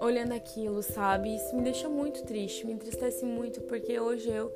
olhando 0.00 0.32
aquilo, 0.32 0.82
sabe? 0.82 1.34
Isso 1.34 1.54
me 1.56 1.62
deixa 1.62 1.88
muito 1.88 2.22
triste, 2.24 2.66
me 2.66 2.72
entristece 2.72 3.24
muito, 3.24 3.60
porque 3.62 3.98
hoje 3.98 4.30
eu, 4.30 4.52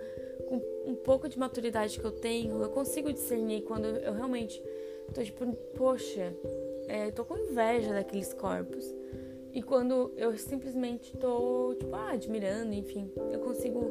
com 0.49 0.61
um 0.87 0.95
pouco 0.95 1.29
de 1.29 1.39
maturidade 1.39 1.99
que 1.99 2.05
eu 2.05 2.13
tenho, 2.13 2.63
eu 2.63 2.69
consigo 2.71 3.13
discernir 3.13 3.63
quando 3.63 3.87
eu 3.87 4.13
realmente 4.13 4.63
tô 5.15 5.23
tipo, 5.23 5.47
poxa, 5.77 6.35
é, 6.87 7.11
tô 7.11 7.25
com 7.25 7.37
inveja 7.37 7.93
daqueles 7.93 8.33
corpos. 8.33 8.85
E 9.53 9.63
quando 9.63 10.13
eu 10.17 10.37
simplesmente 10.39 11.17
tô, 11.17 11.75
tipo, 11.75 11.95
ah, 11.95 12.13
admirando, 12.13 12.73
enfim, 12.73 13.11
eu 13.33 13.41
consigo 13.41 13.91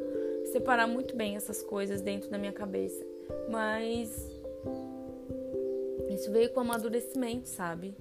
separar 0.52 0.86
muito 0.86 1.14
bem 1.14 1.36
essas 1.36 1.62
coisas 1.62 2.00
dentro 2.00 2.30
da 2.30 2.38
minha 2.38 2.52
cabeça. 2.52 3.04
Mas 3.48 4.28
isso 6.08 6.30
veio 6.32 6.50
com 6.50 6.60
amadurecimento, 6.60 7.48
sabe? 7.48 7.94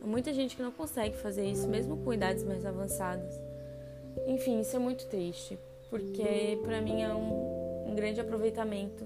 Há 0.00 0.06
muita 0.06 0.32
gente 0.32 0.56
que 0.56 0.62
não 0.62 0.72
consegue 0.72 1.16
fazer 1.16 1.44
isso, 1.44 1.68
mesmo 1.68 1.96
com 1.98 2.12
idades 2.12 2.42
mais 2.44 2.64
avançadas. 2.64 3.34
Enfim, 4.26 4.60
isso 4.60 4.74
é 4.76 4.78
muito 4.78 5.06
triste. 5.06 5.58
porque 5.90 6.58
para 6.62 6.80
mim 6.80 7.02
é 7.02 7.12
um, 7.12 7.90
um 7.90 7.94
grande 7.94 8.20
aproveitamento, 8.20 9.04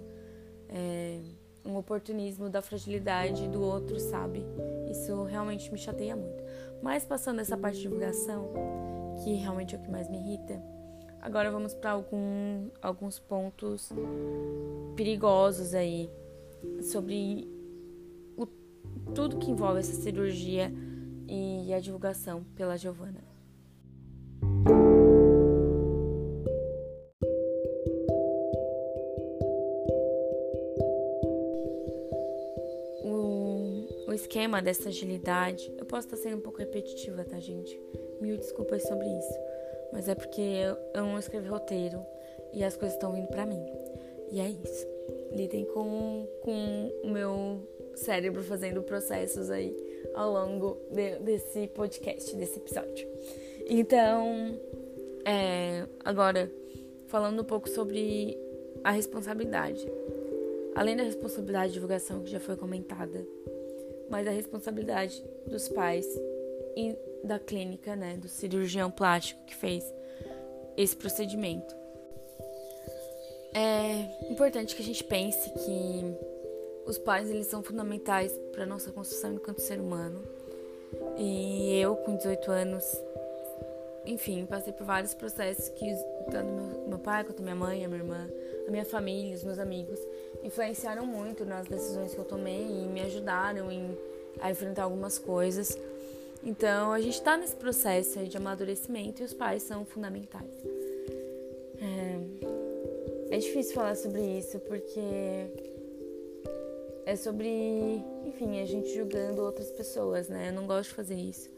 é, 0.68 1.18
um 1.64 1.76
oportunismo 1.76 2.50
da 2.50 2.60
fragilidade 2.60 3.48
do 3.48 3.62
outro, 3.62 3.98
sabe? 3.98 4.44
Isso 4.90 5.24
realmente 5.24 5.72
me 5.72 5.78
chateia 5.78 6.14
muito. 6.14 6.44
Mas 6.84 7.02
passando 7.02 7.40
essa 7.40 7.56
parte 7.56 7.76
de 7.76 7.82
divulgação, 7.84 8.52
que 9.24 9.32
realmente 9.32 9.74
é 9.74 9.78
o 9.78 9.80
que 9.80 9.90
mais 9.90 10.06
me 10.10 10.18
irrita, 10.18 10.62
agora 11.18 11.50
vamos 11.50 11.72
para 11.72 11.92
algum, 11.92 12.68
alguns 12.82 13.18
pontos 13.18 13.90
perigosos 14.94 15.72
aí 15.72 16.10
sobre 16.82 17.48
o, 18.36 18.44
tudo 19.14 19.38
que 19.38 19.50
envolve 19.50 19.78
essa 19.80 19.94
cirurgia 19.94 20.70
e 21.26 21.72
a 21.72 21.80
divulgação 21.80 22.44
pela 22.54 22.76
Giovana. 22.76 23.24
Esquema 34.14 34.62
dessa 34.62 34.88
agilidade, 34.88 35.72
eu 35.76 35.84
posso 35.84 36.06
estar 36.06 36.16
sendo 36.16 36.36
um 36.36 36.40
pouco 36.40 36.58
repetitiva, 36.58 37.24
tá, 37.24 37.38
gente? 37.38 37.80
Mil 38.20 38.36
desculpas 38.36 38.82
sobre 38.82 39.06
isso. 39.06 39.38
Mas 39.92 40.08
é 40.08 40.14
porque 40.14 40.40
eu, 40.40 40.76
eu 40.94 41.02
não 41.06 41.18
escrevi 41.18 41.48
roteiro 41.48 42.04
e 42.52 42.62
as 42.64 42.76
coisas 42.76 42.94
estão 42.96 43.12
vindo 43.12 43.28
pra 43.28 43.46
mim. 43.46 43.64
E 44.30 44.40
é 44.40 44.48
isso. 44.48 44.86
Lidem 45.32 45.64
com, 45.66 46.28
com 46.42 46.92
o 47.02 47.08
meu 47.08 47.68
cérebro 47.94 48.42
fazendo 48.42 48.82
processos 48.82 49.50
aí 49.50 49.76
ao 50.14 50.32
longo 50.32 50.78
de, 50.90 51.18
desse 51.20 51.68
podcast, 51.68 52.34
desse 52.36 52.58
episódio. 52.58 53.08
Então, 53.68 54.58
é, 55.24 55.86
agora, 56.04 56.50
falando 57.06 57.42
um 57.42 57.44
pouco 57.44 57.68
sobre 57.68 58.38
a 58.82 58.90
responsabilidade. 58.90 59.86
Além 60.74 60.96
da 60.96 61.04
responsabilidade 61.04 61.68
de 61.68 61.74
divulgação 61.74 62.22
que 62.22 62.30
já 62.30 62.40
foi 62.40 62.56
comentada, 62.56 63.26
mas 64.14 64.28
a 64.28 64.30
responsabilidade 64.30 65.20
dos 65.44 65.68
pais 65.68 66.06
e 66.76 66.96
da 67.24 67.36
clínica, 67.36 67.96
né, 67.96 68.16
do 68.16 68.28
cirurgião 68.28 68.88
plástico 68.88 69.44
que 69.44 69.56
fez 69.56 69.92
esse 70.76 70.94
procedimento. 70.94 71.74
É 73.52 74.30
importante 74.30 74.76
que 74.76 74.82
a 74.82 74.84
gente 74.84 75.02
pense 75.02 75.50
que 75.50 76.14
os 76.86 76.96
pais 76.96 77.28
eles 77.28 77.48
são 77.48 77.60
fundamentais 77.60 78.32
para 78.52 78.64
nossa 78.64 78.92
construção 78.92 79.34
enquanto 79.34 79.58
ser 79.58 79.80
humano. 79.80 80.22
E 81.18 81.80
eu, 81.80 81.96
com 81.96 82.14
18 82.16 82.52
anos, 82.52 82.84
enfim, 84.06 84.46
passei 84.46 84.72
por 84.72 84.86
vários 84.86 85.12
processos 85.12 85.70
que 85.70 85.92
tanto 86.30 86.52
meu, 86.52 86.88
meu 86.88 86.98
pai 87.00 87.24
quanto 87.24 87.42
minha 87.42 87.56
mãe, 87.56 87.84
a 87.84 87.88
minha 87.88 88.00
irmã, 88.00 88.30
a 88.68 88.70
minha 88.70 88.84
família, 88.84 89.34
os 89.34 89.42
meus 89.42 89.58
amigos 89.58 89.98
influenciaram 90.44 91.06
muito 91.06 91.44
nas 91.44 91.66
decisões 91.66 92.12
que 92.12 92.18
eu 92.20 92.24
tomei 92.24 92.62
e 92.62 92.86
me 92.86 93.00
ajudaram 93.00 93.72
em, 93.72 93.96
a 94.38 94.50
enfrentar 94.50 94.84
algumas 94.84 95.18
coisas. 95.18 95.76
Então, 96.42 96.92
a 96.92 97.00
gente 97.00 97.14
está 97.14 97.36
nesse 97.36 97.56
processo 97.56 98.22
de 98.24 98.36
amadurecimento 98.36 99.22
e 99.22 99.24
os 99.24 99.32
pais 99.32 99.62
são 99.62 99.84
fundamentais. 99.86 100.50
É, 101.80 103.34
é 103.34 103.38
difícil 103.38 103.74
falar 103.74 103.96
sobre 103.96 104.20
isso 104.20 104.58
porque 104.60 105.00
é 107.06 107.16
sobre, 107.16 108.04
enfim, 108.26 108.60
a 108.60 108.66
gente 108.66 108.94
julgando 108.94 109.42
outras 109.42 109.70
pessoas, 109.70 110.28
né? 110.28 110.50
Eu 110.50 110.52
não 110.52 110.66
gosto 110.66 110.90
de 110.90 110.94
fazer 110.94 111.16
isso. 111.16 111.50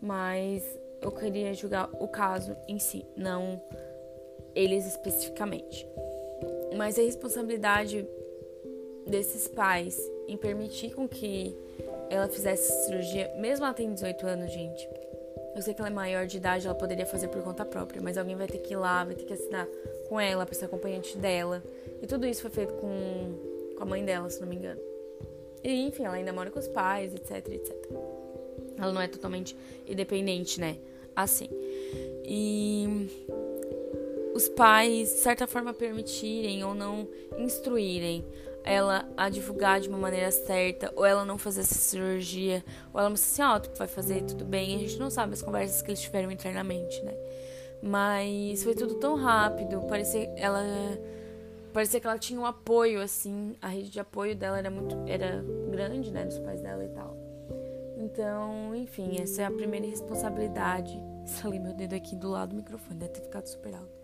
Mas 0.00 0.64
eu 1.02 1.12
queria 1.12 1.52
julgar 1.52 1.90
o 2.00 2.08
caso 2.08 2.56
em 2.66 2.78
si, 2.78 3.04
não 3.14 3.60
eles 4.54 4.86
especificamente. 4.86 5.86
Mas 6.76 6.98
a 6.98 7.02
responsabilidade 7.02 8.06
desses 9.06 9.48
pais 9.48 10.00
em 10.28 10.36
permitir 10.36 10.94
com 10.94 11.08
que 11.08 11.54
ela 12.08 12.28
fizesse 12.28 12.86
cirurgia, 12.86 13.32
mesmo 13.38 13.64
ela 13.64 13.74
tem 13.74 13.92
18 13.92 14.26
anos, 14.26 14.52
gente. 14.52 14.88
Eu 15.54 15.60
sei 15.60 15.74
que 15.74 15.80
ela 15.80 15.88
é 15.88 15.92
maior 15.92 16.26
de 16.26 16.38
idade, 16.38 16.66
ela 16.66 16.74
poderia 16.74 17.04
fazer 17.04 17.28
por 17.28 17.42
conta 17.42 17.64
própria, 17.64 18.00
mas 18.00 18.16
alguém 18.16 18.36
vai 18.36 18.46
ter 18.46 18.58
que 18.58 18.72
ir 18.72 18.76
lá, 18.76 19.04
vai 19.04 19.14
ter 19.14 19.24
que 19.24 19.32
assinar 19.32 19.66
com 20.08 20.18
ela, 20.18 20.46
para 20.46 20.54
ser 20.54 20.64
acompanhante 20.64 21.16
dela. 21.18 21.62
E 22.00 22.06
tudo 22.06 22.26
isso 22.26 22.40
foi 22.40 22.50
feito 22.50 22.72
com 22.74 23.52
com 23.82 23.82
a 23.82 23.86
mãe 23.86 24.04
dela, 24.04 24.30
se 24.30 24.40
não 24.40 24.46
me 24.46 24.54
engano. 24.54 24.80
E 25.64 25.86
enfim, 25.86 26.04
ela 26.04 26.14
ainda 26.14 26.32
mora 26.32 26.50
com 26.50 26.58
os 26.58 26.68
pais, 26.68 27.12
etc, 27.14 27.48
etc. 27.48 27.74
Ela 28.78 28.92
não 28.92 29.00
é 29.00 29.08
totalmente 29.08 29.56
independente, 29.86 30.60
né? 30.60 30.76
Assim. 31.14 31.48
E 32.24 33.08
os 34.34 34.48
pais, 34.48 35.08
de 35.08 35.18
certa 35.18 35.48
forma, 35.48 35.74
permitirem 35.74 36.64
ou 36.64 36.74
não 36.74 37.08
instruírem 37.38 38.24
ela 38.64 39.08
a 39.16 39.28
divulgar 39.28 39.80
de 39.80 39.88
uma 39.88 39.98
maneira 39.98 40.30
certa, 40.30 40.92
ou 40.96 41.04
ela 41.04 41.24
não 41.24 41.38
fazer 41.38 41.60
essa 41.60 41.74
cirurgia, 41.74 42.64
ou 42.92 43.00
ela 43.00 43.10
mostrar 43.10 43.54
assim, 43.54 43.66
ó, 43.66 43.72
oh, 43.72 43.78
vai 43.78 43.88
fazer 43.88 44.22
tudo 44.22 44.44
bem. 44.44 44.76
A 44.76 44.78
gente 44.78 44.98
não 44.98 45.10
sabe 45.10 45.34
as 45.34 45.42
conversas 45.42 45.82
que 45.82 45.90
eles 45.90 46.00
tiveram 46.00 46.30
internamente, 46.30 47.02
né? 47.02 47.14
Mas 47.82 48.62
foi 48.62 48.74
tudo 48.74 48.94
tão 48.94 49.16
rápido, 49.16 49.80
parecia 49.88 50.32
ela 50.36 50.62
parecia 51.72 51.98
que 51.98 52.06
ela 52.06 52.18
tinha 52.18 52.38
um 52.38 52.46
apoio, 52.46 53.00
assim, 53.00 53.56
a 53.60 53.68
rede 53.68 53.90
de 53.90 53.98
apoio 53.98 54.36
dela 54.36 54.58
era 54.58 54.70
muito, 54.70 54.94
era 55.06 55.42
grande, 55.70 56.12
né, 56.12 56.24
dos 56.24 56.38
pais 56.38 56.60
dela 56.60 56.84
e 56.84 56.88
tal. 56.88 57.16
Então, 57.96 58.74
enfim, 58.74 59.20
essa 59.20 59.42
é 59.42 59.44
a 59.44 59.50
primeira 59.50 59.86
responsabilidade. 59.86 61.00
Salei 61.24 61.58
meu 61.58 61.72
dedo 61.72 61.94
aqui 61.94 62.14
do 62.14 62.28
lado 62.28 62.50
do 62.50 62.56
microfone, 62.56 62.98
deve 62.98 63.12
ter 63.12 63.22
ficado 63.22 63.46
super 63.46 63.74
alto. 63.74 64.01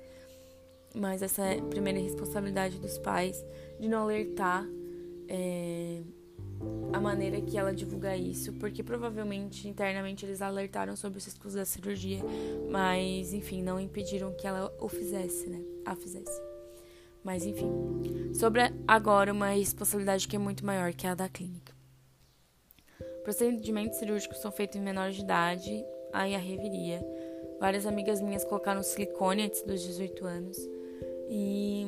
Mas 0.95 1.23
essa 1.23 1.43
é 1.43 1.61
primeira 1.61 1.99
responsabilidade 2.01 2.79
dos 2.79 2.99
pais 2.99 3.45
de 3.79 3.89
não 3.89 4.03
alertar 4.03 4.67
é, 5.29 6.01
a 6.93 7.01
maneira 7.01 7.41
que 7.41 7.57
ela 7.57 7.73
divulga 7.73 8.17
isso, 8.17 8.53
porque 8.55 8.83
provavelmente 8.83 9.69
internamente 9.69 10.25
eles 10.25 10.41
alertaram 10.41 10.97
sobre 10.97 11.19
os 11.19 11.25
riscos 11.25 11.55
da 11.55 11.65
cirurgia, 11.65 12.21
mas 12.71 13.33
enfim, 13.33 13.63
não 13.63 13.79
impediram 13.79 14.33
que 14.33 14.47
ela 14.47 14.75
o 14.81 14.89
fizesse, 14.89 15.49
né? 15.49 15.63
A 15.85 15.95
fizesse. 15.95 16.41
Mas 17.23 17.45
enfim. 17.45 17.71
Sobre 18.33 18.63
agora 18.87 19.33
uma 19.33 19.51
responsabilidade 19.51 20.27
que 20.27 20.37
é 20.37 20.39
muito 20.39 20.65
maior, 20.65 20.93
que 20.93 21.07
a 21.07 21.15
da 21.15 21.29
clínica. 21.29 21.77
Procedimentos 23.23 23.99
cirúrgicos 23.99 24.39
são 24.39 24.51
feitos 24.51 24.77
em 24.77 24.83
menores 24.83 25.15
de 25.15 25.23
idade, 25.23 25.85
aí 26.13 26.35
a 26.35 26.39
reviria. 26.39 27.05
Várias 27.61 27.87
amigas 27.87 28.23
minhas 28.23 28.45
colocaram 28.45 28.83
silicone 28.83 29.43
antes 29.43 29.63
dos 29.63 29.83
18 29.83 30.25
anos. 30.25 30.78
E 31.29 31.87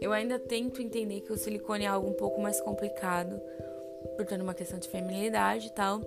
eu 0.00 0.12
ainda 0.12 0.38
tento 0.38 0.82
entender 0.82 1.20
que 1.20 1.32
o 1.32 1.36
silicone 1.36 1.84
é 1.84 1.88
algo 1.88 2.08
um 2.08 2.14
pouco 2.14 2.40
mais 2.40 2.60
complicado, 2.60 3.40
por 4.16 4.26
ter 4.26 4.40
uma 4.40 4.54
questão 4.54 4.78
de 4.78 4.88
feminilidade 4.88 5.68
e 5.68 5.70
tal. 5.70 6.00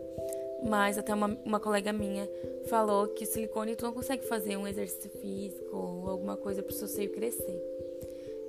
Mas 0.63 0.98
até 0.98 1.13
uma, 1.13 1.28
uma 1.45 1.60
colega 1.60 1.93
minha 1.93 2.30
falou 2.67 3.08
que 3.08 3.24
o 3.24 3.28
silicone 3.28 3.76
tu 3.76 3.86
não 3.86 3.93
consegue 3.93 4.26
fazer 4.26 4.58
um 4.58 4.67
exercício 4.67 5.10
físico 5.21 5.76
ou 5.76 6.10
alguma 6.10 6.38
coisa 6.38 6.63
pro 6.63 6.74
seu 6.74 6.88
seio 6.88 7.12
crescer. 7.12 7.62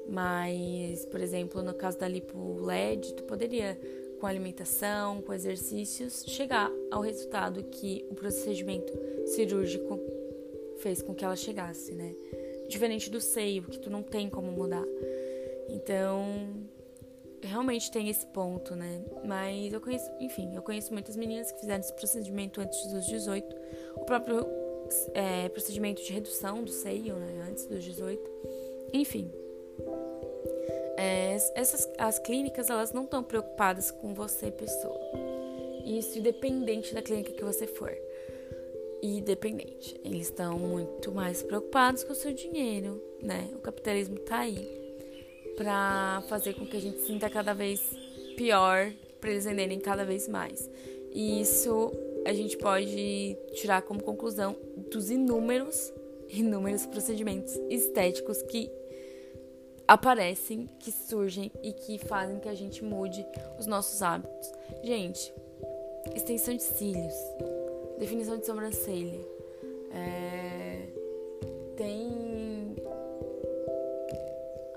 Mas, 0.08 1.04
por 1.06 1.20
exemplo, 1.20 1.62
no 1.62 1.74
caso 1.74 1.98
da 1.98 2.06
lipo 2.06 2.60
LED, 2.64 3.14
tu 3.14 3.24
poderia, 3.24 3.78
com 4.20 4.26
alimentação, 4.26 5.20
com 5.20 5.32
exercícios, 5.32 6.24
chegar 6.28 6.70
ao 6.90 7.00
resultado 7.00 7.62
que 7.64 8.06
o 8.10 8.14
procedimento 8.14 8.92
cirúrgico 9.26 10.00
fez 10.78 11.02
com 11.02 11.14
que 11.14 11.24
ela 11.24 11.36
chegasse, 11.36 11.92
né? 11.92 12.14
Diferente 12.68 13.10
do 13.10 13.20
seio, 13.20 13.62
que 13.64 13.78
tu 13.78 13.90
não 13.90 14.02
tem 14.02 14.28
como 14.28 14.50
mudar. 14.50 14.84
Então, 15.68 16.24
realmente 17.42 17.90
tem 17.90 18.08
esse 18.08 18.26
ponto, 18.26 18.74
né? 18.74 19.04
Mas 19.24 19.72
eu 19.72 19.80
conheço, 19.80 20.10
enfim, 20.20 20.54
eu 20.54 20.62
conheço 20.62 20.92
muitas 20.92 21.16
meninas 21.16 21.50
que 21.52 21.60
fizeram 21.60 21.80
esse 21.80 21.92
procedimento 21.94 22.60
antes 22.60 22.86
dos 22.86 23.06
18. 23.06 23.56
O 23.96 24.04
próprio 24.04 24.46
é, 25.14 25.48
procedimento 25.48 26.02
de 26.02 26.12
redução 26.12 26.62
do 26.62 26.70
seio, 26.70 27.16
né? 27.16 27.46
Antes 27.48 27.66
dos 27.66 27.82
18. 27.84 28.22
Enfim, 28.92 29.30
é, 30.96 31.34
essas 31.54 31.88
as 31.98 32.18
clínicas 32.18 32.70
elas 32.70 32.92
não 32.92 33.04
estão 33.04 33.22
preocupadas 33.22 33.90
com 33.90 34.14
você 34.14 34.50
pessoa 34.50 35.00
isso 35.86 36.18
independente 36.18 36.92
da 36.92 37.00
clínica 37.00 37.32
que 37.32 37.44
você 37.44 37.66
for 37.66 37.96
independente. 39.02 39.98
Eles 40.04 40.28
estão 40.28 40.58
muito 40.58 41.12
mais 41.12 41.42
preocupados 41.42 42.04
com 42.04 42.12
o 42.12 42.16
seu 42.16 42.32
dinheiro 42.32 43.00
né? 43.22 43.50
O 43.54 43.58
capitalismo 43.58 44.18
tá 44.18 44.40
aí 44.40 44.68
para 45.56 46.22
fazer 46.28 46.54
com 46.54 46.66
que 46.66 46.76
a 46.76 46.80
gente 46.80 47.00
sinta 47.00 47.30
cada 47.30 47.54
vez 47.54 47.80
pior 48.36 48.92
para 49.20 49.30
eles 49.30 49.44
venderem 49.44 49.80
cada 49.80 50.04
vez 50.04 50.28
mais. 50.28 50.68
E 51.12 51.40
isso 51.40 51.92
a 52.26 52.32
gente 52.32 52.56
pode 52.58 53.36
tirar 53.54 53.82
como 53.82 54.02
conclusão 54.02 54.56
dos 54.90 55.10
inúmeros 55.10 55.92
inúmeros 56.28 56.84
procedimentos 56.86 57.54
estéticos 57.70 58.42
que 58.42 58.68
aparecem, 59.86 60.68
que 60.80 60.90
surgem 60.90 61.52
e 61.62 61.72
que 61.72 61.98
fazem 61.98 62.40
que 62.40 62.48
a 62.48 62.54
gente 62.54 62.82
mude 62.82 63.24
os 63.58 63.66
nossos 63.66 64.02
hábitos. 64.02 64.52
Gente, 64.82 65.32
extensão 66.14 66.56
de 66.56 66.64
cílios, 66.64 67.14
definição 67.98 68.38
de 68.38 68.46
sobrancelha, 68.46 69.20
é, 69.92 70.88
tem 71.76 72.76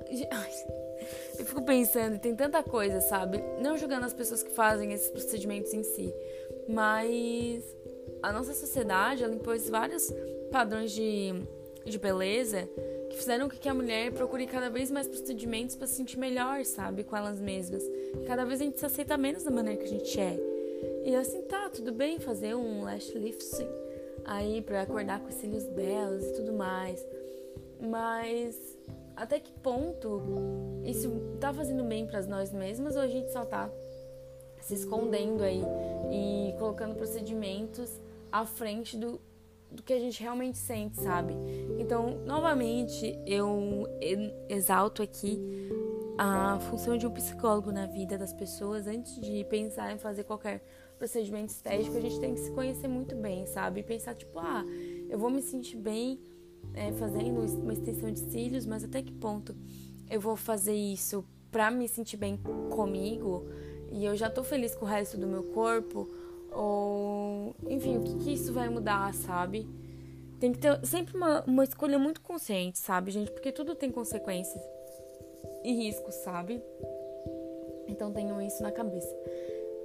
Eu 1.40 1.46
fico 1.46 1.62
pensando, 1.64 2.20
tem 2.20 2.36
tanta 2.36 2.62
coisa, 2.62 3.00
sabe? 3.00 3.42
Não 3.62 3.78
julgando 3.78 4.06
as 4.06 4.14
pessoas 4.14 4.44
que 4.44 4.52
fazem 4.52 4.92
esses 4.92 5.10
procedimentos 5.10 5.74
em 5.74 5.84
si, 5.84 6.14
mas 6.68 7.64
a 8.22 8.34
nossa 8.34 8.54
sociedade, 8.54 9.24
ela 9.24 9.34
impôs 9.34 9.70
vários 9.70 10.14
padrões 10.52 10.92
de, 10.92 11.34
de 11.86 11.98
beleza 11.98 12.68
que 13.10 13.18
fizeram 13.18 13.50
com 13.50 13.56
que 13.56 13.70
a 13.70 13.74
mulher 13.74 14.12
procure 14.12 14.46
cada 14.46 14.70
vez 14.70 14.92
mais 14.92 15.08
procedimentos 15.08 15.76
para 15.76 15.88
se 15.88 15.96
sentir 15.96 16.20
melhor, 16.20 16.64
sabe? 16.66 17.04
Com 17.04 17.16
elas 17.16 17.40
mesmas. 17.40 17.84
Cada 18.28 18.44
vez 18.46 18.62
a 18.62 18.66
gente 18.66 18.78
se 18.80 18.86
aceita 18.86 19.18
menos 19.18 19.44
da 19.44 19.52
maneira 19.52 19.80
que 19.80 19.86
a 19.86 19.90
gente 19.90 20.20
é. 20.20 20.49
E 21.04 21.16
assim, 21.16 21.42
tá, 21.44 21.70
tudo 21.70 21.92
bem 21.92 22.20
fazer 22.20 22.56
um 22.56 22.84
lash 22.84 23.14
lifting 23.14 23.68
aí 24.26 24.62
para 24.62 24.82
acordar 24.82 25.20
com 25.20 25.28
os 25.28 25.36
cílios 25.36 25.66
belos 25.68 26.24
e 26.24 26.34
tudo 26.34 26.54
mais. 26.54 27.06
Mas 27.82 28.56
até 29.16 29.40
que 29.40 29.52
ponto 29.52 30.22
isso 30.86 31.10
tá 31.40 31.54
fazendo 31.54 31.84
bem 31.84 32.06
para 32.06 32.22
nós 32.24 32.54
mesmas 32.54 32.96
ou 32.96 33.02
a 33.02 33.08
gente 33.08 33.32
só 33.32 33.46
tá 33.46 33.70
se 34.62 34.74
escondendo 34.74 35.44
aí 35.44 35.62
e 36.12 36.54
colocando 36.58 36.96
procedimentos 36.96 37.90
à 38.32 38.46
frente 38.46 38.98
do, 38.98 39.20
do 39.72 39.82
que 39.82 39.94
a 39.94 40.00
gente 40.00 40.22
realmente 40.22 40.58
sente, 40.58 41.02
sabe? 41.02 41.34
Então, 41.80 42.20
novamente, 42.26 43.20
eu 43.26 43.88
exalto 44.48 45.02
aqui 45.02 45.40
a 46.18 46.60
função 46.60 46.98
de 46.98 47.08
um 47.08 47.12
psicólogo 47.12 47.72
na 47.72 47.86
vida 47.86 48.18
das 48.18 48.34
pessoas 48.34 48.88
antes 48.88 49.20
de 49.20 49.44
pensar 49.46 49.92
em 49.94 49.98
fazer 49.98 50.26
qualquer 50.26 50.62
procedimento 51.00 51.52
estético, 51.52 51.98
a 51.98 52.02
gente 52.02 52.20
tem 52.20 52.34
que 52.36 52.42
se 52.42 52.52
conhecer 52.52 52.88
muito 52.88 53.16
bem, 53.16 53.48
sabe? 53.48 53.80
E 53.80 53.84
pensar, 53.84 54.14
tipo, 54.14 54.38
ah, 54.38 54.64
eu 55.10 55.18
vou 55.18 55.30
me 55.32 55.42
sentir 55.42 55.78
bem 55.78 56.20
é, 56.74 56.92
fazendo 56.92 57.40
uma 57.40 57.74
extensão 57.74 58.12
de 58.12 58.20
cílios, 58.20 58.66
mas 58.66 58.84
até 58.84 59.02
que 59.02 59.12
ponto 59.12 59.56
eu 60.10 60.20
vou 60.20 60.36
fazer 60.36 60.76
isso 60.76 61.24
pra 61.50 61.72
me 61.72 61.88
sentir 61.88 62.18
bem 62.18 62.38
comigo 62.70 63.48
e 63.92 64.06
eu 64.06 64.16
já 64.16 64.30
tô 64.30 64.44
feliz 64.44 64.76
com 64.76 64.86
o 64.86 64.88
resto 64.88 65.18
do 65.18 65.26
meu 65.26 65.44
corpo? 65.44 66.08
Ou, 66.52 67.56
enfim, 67.68 67.98
o 67.98 68.04
que, 68.04 68.16
que 68.18 68.34
isso 68.34 68.52
vai 68.52 68.70
mudar, 68.70 69.14
sabe? 69.14 69.68
Tem 70.40 70.52
que 70.52 70.60
ter 70.60 70.86
sempre 70.86 71.16
uma, 71.16 71.44
uma 71.46 71.64
escolha 71.64 71.98
muito 71.98 72.22
consciente, 72.22 72.80
sabe, 72.80 73.12
gente? 73.12 73.32
Porque 73.32 73.52
tudo 73.52 73.76
tem 73.76 73.92
consequências 73.92 74.62
e 75.64 75.74
riscos, 75.74 76.16
sabe? 76.16 76.62
Então 77.88 78.12
tenham 78.12 78.42
isso 78.42 78.62
na 78.62 78.72
cabeça. 78.72 79.14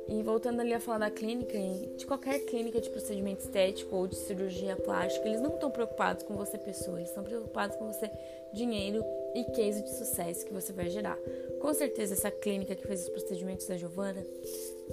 E 0.07 0.23
voltando 0.23 0.61
ali 0.61 0.75
a 0.75 0.81
falar 0.81 0.99
da 0.99 1.11
clínica, 1.11 1.59
de 1.97 2.07
qualquer 2.07 2.41
clínica 2.41 2.81
de 2.81 2.91
procedimento 2.91 3.41
estético 3.41 3.97
ou 3.97 4.07
de 4.07 4.17
cirurgia 4.17 4.77
plástica, 4.77 5.27
eles 5.27 5.41
não 5.41 5.55
estão 5.55 5.71
preocupados 5.71 6.23
com 6.25 6.37
você 6.37 6.59
pessoa, 6.59 6.99
eles 6.99 7.09
estão 7.09 7.25
preocupados 7.25 7.77
com 7.77 7.87
você 7.87 8.11
dinheiro 8.53 9.03
e 9.35 9.45
case 9.45 9.83
de 9.83 9.91
sucesso 9.91 10.45
que 10.45 10.53
você 10.53 10.73
vai 10.73 10.91
gerar. 10.91 11.19
Com 11.61 11.73
certeza 11.73 12.15
essa 12.15 12.31
clínica 12.31 12.75
que 12.75 12.87
fez 12.87 13.03
os 13.03 13.09
procedimentos 13.09 13.67
da 13.67 13.77
Giovana 13.77 14.25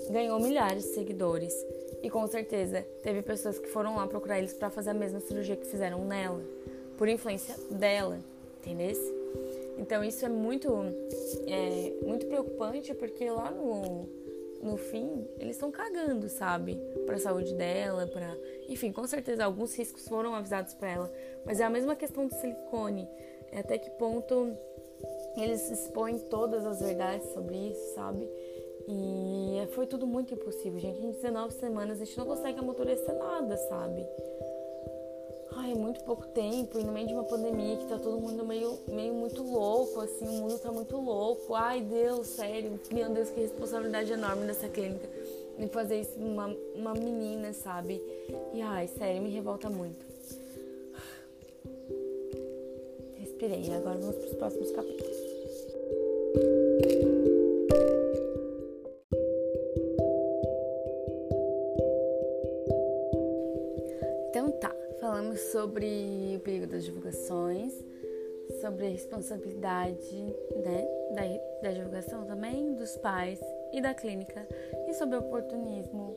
ganhou 0.10 0.40
milhares 0.40 0.84
de 0.84 0.90
seguidores 0.90 1.54
e 2.02 2.10
com 2.10 2.26
certeza 2.28 2.86
teve 3.04 3.22
pessoas 3.22 3.60
que 3.60 3.68
foram 3.68 3.98
lá 3.98 4.08
procurar 4.08 4.40
eles 4.40 4.54
para 4.54 4.70
fazer 4.70 4.92
a 4.92 4.94
mesma 4.94 5.20
cirurgia 5.20 5.56
que 5.56 5.68
fizeram 5.68 6.06
nela, 6.06 6.42
por 6.98 7.08
influência 7.08 7.56
dela, 7.70 8.18
entendeu? 8.60 8.96
Então 9.78 10.04
isso 10.04 10.26
é 10.26 10.30
muito, 10.30 10.70
é, 11.48 11.94
muito 12.06 12.26
preocupante 12.28 12.94
porque 12.94 13.30
lá 13.30 13.52
no 13.52 14.21
no 14.62 14.78
fim, 14.78 15.28
eles 15.40 15.56
estão 15.56 15.72
cagando, 15.72 16.30
sabe? 16.30 16.76
Para 17.06 17.16
a 17.16 17.20
saúde 17.20 17.54
dela, 17.56 18.08
para, 18.08 18.38
enfim, 18.70 18.92
com 18.92 19.06
certeza 19.08 19.44
alguns 19.44 19.76
riscos 19.76 20.08
foram 20.08 20.36
avisados 20.36 20.74
para 20.74 20.90
ela, 20.90 21.14
mas 21.46 21.60
é 21.60 21.64
a 21.64 21.70
mesma 21.70 21.96
questão 21.96 22.28
do 22.28 22.34
silicone. 22.36 23.08
É 23.52 23.60
até 23.60 23.78
que 23.78 23.90
ponto 23.92 24.56
eles 25.36 25.70
expõem 25.70 26.20
todas 26.20 26.66
as 26.66 26.80
verdades 26.80 27.28
sobre 27.34 27.56
isso, 27.56 27.96
sabe? 27.96 28.30
E 28.88 29.68
foi 29.74 29.86
tudo 29.88 30.06
muito 30.06 30.34
impossível, 30.34 30.80
gente. 30.80 31.00
Em 31.00 31.12
19 31.12 31.54
semanas 31.54 32.02
a 32.02 32.06
gente 32.06 32.18
não 32.18 32.26
consegue 32.26 32.60
amadurecer 32.60 33.16
nada, 33.16 33.58
sabe? 33.58 34.06
É 35.72 35.76
muito 35.76 36.04
pouco 36.04 36.28
tempo 36.28 36.80
e 36.80 36.84
no 36.84 36.92
meio 36.92 37.08
de 37.08 37.14
uma 37.14 37.24
pandemia 37.24 37.78
que 37.78 37.86
tá 37.86 37.98
todo 37.98 38.20
mundo 38.20 38.46
meio, 38.46 38.78
meio 38.88 39.14
muito 39.14 39.42
louco, 39.44 40.02
assim, 40.02 40.28
o 40.28 40.42
mundo 40.42 40.60
tá 40.60 40.72
muito 40.72 40.98
louco. 40.98 41.56
Ai, 41.56 41.82
Deus, 41.82 42.28
sério, 42.28 42.80
meu 42.92 43.10
Deus, 43.10 43.30
que 43.30 43.42
responsabilidade 43.42 44.12
enorme 44.12 44.46
dessa 44.46 44.68
clínica 44.68 45.10
em 45.58 45.68
fazer 45.68 46.02
isso 46.02 46.18
uma, 46.18 46.48
uma 46.76 46.94
menina, 46.94 47.54
sabe? 47.54 48.02
E 48.54 48.62
ai, 48.62 48.88
sério, 48.88 49.22
me 49.22 49.30
revolta 49.30 49.70
muito. 49.70 50.06
Respirei, 53.18 53.72
agora 53.74 54.00
vamos 54.00 54.16
pros 54.16 54.34
próximos 54.34 54.72
capítulos. 54.72 55.21
Sobre 68.62 68.86
a 68.86 68.90
responsabilidade 68.90 70.16
né, 70.64 70.88
da, 71.16 71.68
da 71.68 71.74
divulgação 71.74 72.26
também, 72.26 72.76
dos 72.76 72.96
pais 72.98 73.40
e 73.74 73.82
da 73.82 73.94
clínica, 73.94 74.48
e 74.88 74.94
sobre 74.94 75.18
o 75.18 75.20
oportunismo 75.20 76.16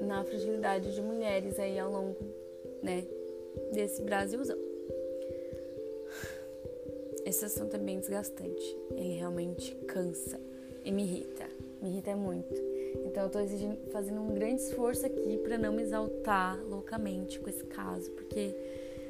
na 0.00 0.22
fragilidade 0.22 0.94
de 0.94 1.00
mulheres 1.00 1.58
aí 1.58 1.78
ao 1.78 1.90
longo 1.90 2.16
né, 2.82 3.04
desse 3.72 4.02
Brasilzão. 4.02 4.58
Esse 7.24 7.46
assunto 7.46 7.74
é 7.74 7.78
bem 7.78 7.98
desgastante, 7.98 8.76
ele 8.90 9.14
realmente 9.14 9.74
cansa 9.86 10.38
e 10.84 10.92
me 10.92 11.02
irrita, 11.02 11.46
me 11.82 11.88
irrita 11.88 12.14
muito. 12.14 12.54
Então 13.04 13.24
eu 13.24 13.30
tô 13.30 13.40
exigindo, 13.40 13.78
fazendo 13.90 14.20
um 14.20 14.32
grande 14.32 14.60
esforço 14.62 15.04
aqui 15.06 15.38
para 15.38 15.58
não 15.58 15.72
me 15.72 15.82
exaltar 15.82 16.62
loucamente 16.68 17.40
com 17.40 17.48
esse 17.48 17.64
caso, 17.64 18.10
porque, 18.12 18.54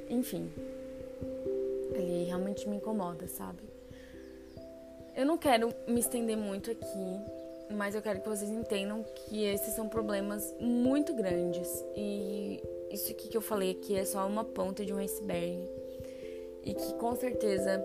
enfim, 0.09 0.51
ele 1.93 2.25
realmente 2.25 2.69
me 2.69 2.77
incomoda, 2.77 3.27
sabe? 3.29 3.63
Eu 5.15 5.25
não 5.25 5.39
quero 5.39 5.73
me 5.89 6.01
estender 6.01 6.37
muito 6.37 6.71
aqui, 6.71 7.21
mas 7.71 7.95
eu 7.95 8.03
quero 8.03 8.21
que 8.21 8.29
vocês 8.29 8.51
entendam 8.51 9.03
que 9.03 9.45
esses 9.45 9.75
são 9.75 9.89
problemas 9.89 10.55
muito 10.61 11.15
grandes 11.15 11.69
e 11.97 12.63
isso 12.91 13.11
aqui 13.11 13.29
que 13.29 13.37
eu 13.37 13.41
falei 13.41 13.73
aqui 13.73 13.97
é 13.97 14.05
só 14.05 14.27
uma 14.27 14.45
ponta 14.45 14.85
de 14.85 14.93
um 14.93 14.99
iceberg 14.99 15.69
e 16.65 16.75
que 16.75 16.95
com 16.95 17.15
certeza 17.17 17.83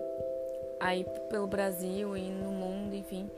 aí 0.78 1.06
pelo 1.30 1.46
Brasil 1.46 2.16
e 2.16 2.28
no 2.30 2.50
mundo, 2.50 2.94
enfim, 2.94 3.30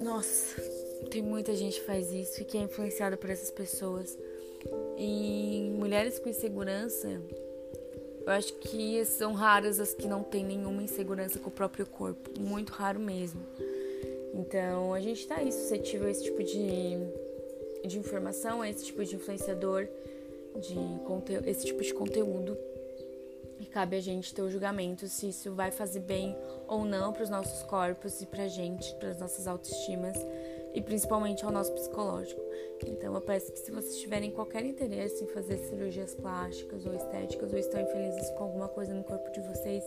nossa, 0.00 0.60
tem 1.10 1.22
muita 1.22 1.54
gente 1.54 1.80
que 1.80 1.86
faz 1.86 2.12
isso 2.12 2.42
e 2.42 2.44
que 2.44 2.58
é 2.58 2.60
influenciada 2.60 3.16
por 3.16 3.30
essas 3.30 3.50
pessoas. 3.50 4.18
E 4.98 5.72
mulheres 5.78 6.18
com 6.18 6.28
insegurança, 6.28 7.20
eu 8.26 8.32
acho 8.32 8.54
que 8.54 9.04
são 9.04 9.32
raras 9.34 9.78
as 9.78 9.94
que 9.94 10.08
não 10.08 10.24
têm 10.24 10.44
nenhuma 10.44 10.82
insegurança 10.82 11.38
com 11.38 11.48
o 11.48 11.52
próprio 11.52 11.86
corpo. 11.86 12.40
Muito 12.40 12.72
raro 12.72 12.98
mesmo. 12.98 13.40
Então 14.34 14.92
a 14.92 15.00
gente 15.00 15.26
tá 15.26 15.36
aí 15.36 15.52
suscetível 15.52 16.08
a 16.08 16.10
esse 16.10 16.24
tipo 16.24 16.42
de, 16.42 17.86
de 17.86 17.98
informação, 17.98 18.62
a 18.62 18.68
esse 18.68 18.84
tipo 18.84 19.04
de 19.04 19.14
influenciador, 19.14 19.86
de 20.56 21.48
esse 21.48 21.66
tipo 21.66 21.82
de 21.82 21.94
conteúdo. 21.94 22.58
E 23.60 23.64
cabe 23.64 23.96
a 23.96 24.00
gente 24.00 24.34
ter 24.34 24.42
o 24.42 24.50
julgamento 24.50 25.06
se 25.06 25.28
isso 25.28 25.52
vai 25.52 25.70
fazer 25.70 26.00
bem 26.00 26.36
ou 26.66 26.84
não 26.84 27.12
para 27.12 27.22
os 27.22 27.30
nossos 27.30 27.62
corpos 27.62 28.20
e 28.20 28.26
pra 28.26 28.48
gente, 28.48 28.92
para 28.96 29.10
as 29.10 29.20
nossas 29.20 29.46
autoestimas 29.46 30.16
e 30.76 30.82
principalmente 30.82 31.42
ao 31.42 31.50
nosso 31.50 31.72
psicológico. 31.72 32.40
Então 32.86 33.14
eu 33.14 33.20
peço 33.22 33.50
que 33.50 33.58
se 33.58 33.70
vocês 33.70 33.98
tiverem 33.98 34.30
qualquer 34.30 34.64
interesse 34.64 35.24
em 35.24 35.26
fazer 35.26 35.56
cirurgias 35.56 36.14
plásticas 36.14 36.84
ou 36.84 36.94
estéticas 36.94 37.50
ou 37.50 37.58
estão 37.58 37.80
infelizes 37.80 38.28
com 38.32 38.44
alguma 38.44 38.68
coisa 38.68 38.92
no 38.92 39.02
corpo 39.02 39.32
de 39.32 39.40
vocês, 39.40 39.82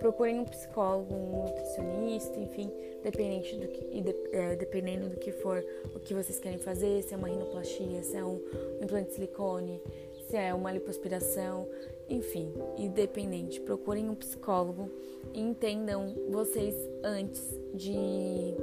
procurem 0.00 0.40
um 0.40 0.44
psicólogo, 0.44 1.14
um 1.14 1.44
nutricionista, 1.44 2.38
enfim, 2.40 2.68
dependente 3.02 3.56
do 3.56 3.68
que, 3.68 4.00
de, 4.00 4.14
é, 4.32 4.56
dependendo 4.56 5.08
do 5.08 5.16
que 5.16 5.30
for 5.30 5.64
o 5.94 6.00
que 6.00 6.12
vocês 6.12 6.40
querem 6.40 6.58
fazer, 6.58 7.02
se 7.04 7.14
é 7.14 7.16
uma 7.16 7.28
rinoplastia, 7.28 8.02
se 8.02 8.16
é 8.16 8.24
um, 8.24 8.42
implante 8.82 9.10
de 9.10 9.14
silicone, 9.14 9.80
se 10.28 10.36
é 10.36 10.52
uma 10.52 10.72
lipoaspiração, 10.72 11.68
enfim, 12.08 12.52
independente, 12.76 13.60
procurem 13.60 14.10
um 14.10 14.16
psicólogo 14.16 14.90
e 15.32 15.40
entendam 15.40 16.12
vocês 16.28 16.74
antes 17.04 17.56
de 17.72 18.54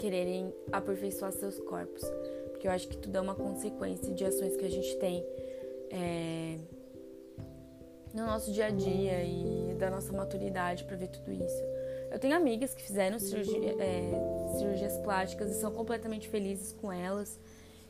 quererem 0.00 0.52
aperfeiçoar 0.72 1.30
seus 1.30 1.60
corpos. 1.60 2.02
Porque 2.50 2.66
eu 2.66 2.72
acho 2.72 2.88
que 2.88 2.96
tudo 2.96 3.16
é 3.16 3.20
uma 3.20 3.34
consequência 3.34 4.12
de 4.14 4.24
ações 4.24 4.56
que 4.56 4.64
a 4.64 4.70
gente 4.70 4.96
tem 4.96 5.24
é, 5.90 6.56
no 8.14 8.24
nosso 8.26 8.50
dia 8.50 8.66
a 8.66 8.70
dia 8.70 9.22
e 9.22 9.74
da 9.78 9.90
nossa 9.90 10.12
maturidade 10.12 10.84
para 10.84 10.96
ver 10.96 11.08
tudo 11.08 11.30
isso. 11.30 11.62
Eu 12.10 12.18
tenho 12.18 12.34
amigas 12.34 12.74
que 12.74 12.82
fizeram 12.82 13.18
cirurgia, 13.18 13.76
é, 13.78 14.56
cirurgias 14.58 14.96
plásticas 14.98 15.50
e 15.50 15.60
são 15.60 15.70
completamente 15.70 16.28
felizes 16.28 16.72
com 16.72 16.90
elas. 16.90 17.38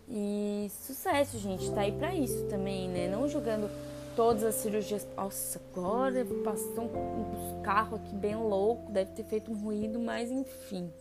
E 0.08 0.68
sucesso, 0.84 1.38
gente, 1.38 1.70
tá 1.72 1.82
aí 1.82 1.92
pra 1.92 2.14
isso 2.14 2.44
também, 2.46 2.88
né? 2.88 3.08
Não 3.08 3.28
julgando 3.28 3.70
todas 4.16 4.42
as 4.42 4.56
cirurgias. 4.56 5.06
Nossa, 5.16 5.60
agora 5.72 6.26
passou 6.44 6.84
um, 6.84 7.58
um 7.58 7.62
carro 7.62 7.96
aqui 7.96 8.14
bem 8.14 8.34
louco, 8.34 8.90
deve 8.90 9.12
ter 9.12 9.24
feito 9.24 9.50
um 9.50 9.54
ruído, 9.54 9.98
mas 10.00 10.30
enfim. 10.30 10.92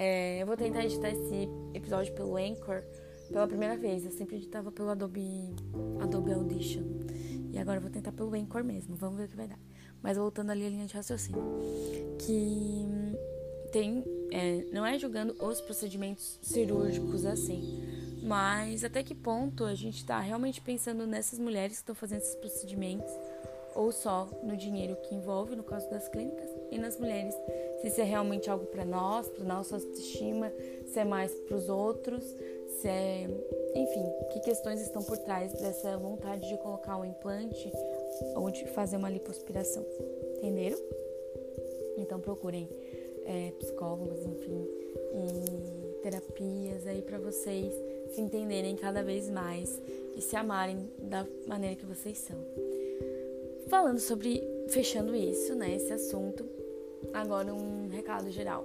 É, 0.00 0.40
eu 0.40 0.46
vou 0.46 0.56
tentar 0.56 0.84
editar 0.84 1.10
esse 1.10 1.48
episódio 1.74 2.14
pelo 2.14 2.36
Anchor 2.36 2.84
pela 3.32 3.48
primeira 3.48 3.76
vez. 3.76 4.04
Eu 4.04 4.12
sempre 4.12 4.36
editava 4.36 4.70
pelo 4.70 4.90
Adobe, 4.90 5.56
Adobe 6.00 6.32
Audition. 6.32 6.84
E 7.50 7.58
agora 7.58 7.78
eu 7.78 7.82
vou 7.82 7.90
tentar 7.90 8.12
pelo 8.12 8.32
Anchor 8.32 8.62
mesmo. 8.62 8.94
Vamos 8.94 9.18
ver 9.18 9.24
o 9.24 9.28
que 9.28 9.36
vai 9.36 9.48
dar. 9.48 9.58
Mas 10.00 10.16
voltando 10.16 10.50
ali 10.50 10.64
à 10.64 10.70
linha 10.70 10.86
de 10.86 10.94
raciocínio. 10.94 11.42
Que 12.16 12.86
tem. 13.72 14.04
É, 14.30 14.66
não 14.72 14.86
é 14.86 14.96
julgando 15.00 15.34
os 15.44 15.60
procedimentos 15.60 16.38
cirúrgicos 16.42 17.26
assim. 17.26 17.82
Mas 18.22 18.84
até 18.84 19.02
que 19.02 19.16
ponto 19.16 19.64
a 19.64 19.74
gente 19.74 19.96
está 19.96 20.20
realmente 20.20 20.60
pensando 20.60 21.08
nessas 21.08 21.40
mulheres 21.40 21.78
que 21.78 21.82
estão 21.82 21.94
fazendo 21.96 22.20
esses 22.20 22.36
procedimentos? 22.36 23.10
Ou 23.74 23.90
só 23.90 24.30
no 24.44 24.56
dinheiro 24.56 24.96
que 25.02 25.14
envolve, 25.14 25.56
no 25.56 25.64
caso 25.64 25.90
das 25.90 26.08
clínicas, 26.08 26.50
e 26.70 26.78
nas 26.78 26.98
mulheres, 26.98 27.34
se 27.80 27.88
isso 27.88 28.00
é 28.00 28.04
realmente 28.04 28.50
algo 28.50 28.66
para 28.66 28.84
nós, 28.84 29.28
para 29.28 29.44
nossa 29.44 29.76
autoestima, 29.76 30.52
se 30.86 30.98
é 30.98 31.04
mais 31.04 31.32
para 31.32 31.56
os 31.56 31.68
outros, 31.68 32.24
se 32.80 32.88
é, 32.88 33.28
enfim, 33.74 34.04
que 34.32 34.40
questões 34.40 34.80
estão 34.80 35.02
por 35.02 35.18
trás 35.18 35.52
dessa 35.52 35.96
vontade 35.96 36.48
de 36.48 36.56
colocar 36.58 36.96
um 36.96 37.04
implante 37.04 37.72
ou 38.34 38.50
de 38.50 38.66
fazer 38.68 38.96
uma 38.96 39.10
lipoaspiração, 39.10 39.84
entenderam? 40.38 40.78
Então 41.96 42.20
procurem 42.20 42.68
é, 43.24 43.52
psicólogos, 43.58 44.24
enfim, 44.24 44.66
e 45.12 46.02
terapias 46.02 46.86
aí 46.86 47.02
para 47.02 47.18
vocês 47.18 47.74
se 48.10 48.20
entenderem 48.20 48.76
cada 48.76 49.02
vez 49.02 49.28
mais 49.28 49.80
e 50.16 50.22
se 50.22 50.34
amarem 50.36 50.88
da 50.98 51.26
maneira 51.46 51.76
que 51.76 51.84
vocês 51.84 52.18
são. 52.18 52.36
Falando 53.68 53.98
sobre, 53.98 54.42
fechando 54.68 55.14
isso, 55.14 55.54
né, 55.54 55.74
esse 55.74 55.92
assunto, 55.92 56.48
agora 57.12 57.52
um 57.52 57.88
recado 57.88 58.30
geral 58.30 58.64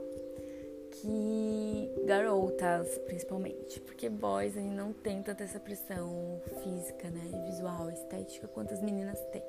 que 0.92 1.92
garotas, 2.06 2.98
principalmente, 3.00 3.80
porque 3.82 4.10
boys 4.10 4.56
não 4.56 4.94
tem 4.94 5.22
tanta 5.24 5.44
essa 5.44 5.60
pressão 5.60 6.40
física, 6.62 7.10
né, 7.10 7.44
visual, 7.46 7.90
estética 7.90 8.48
quanto 8.48 8.74
as 8.74 8.82
meninas 8.82 9.20
têm. 9.32 9.44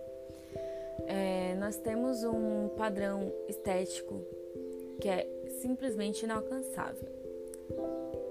É, 1.07 1.55
nós 1.57 1.77
temos 1.77 2.25
um 2.25 2.68
padrão 2.77 3.33
estético 3.49 4.25
que 5.01 5.09
é 5.09 5.29
simplesmente 5.61 6.25
inalcançável. 6.25 7.09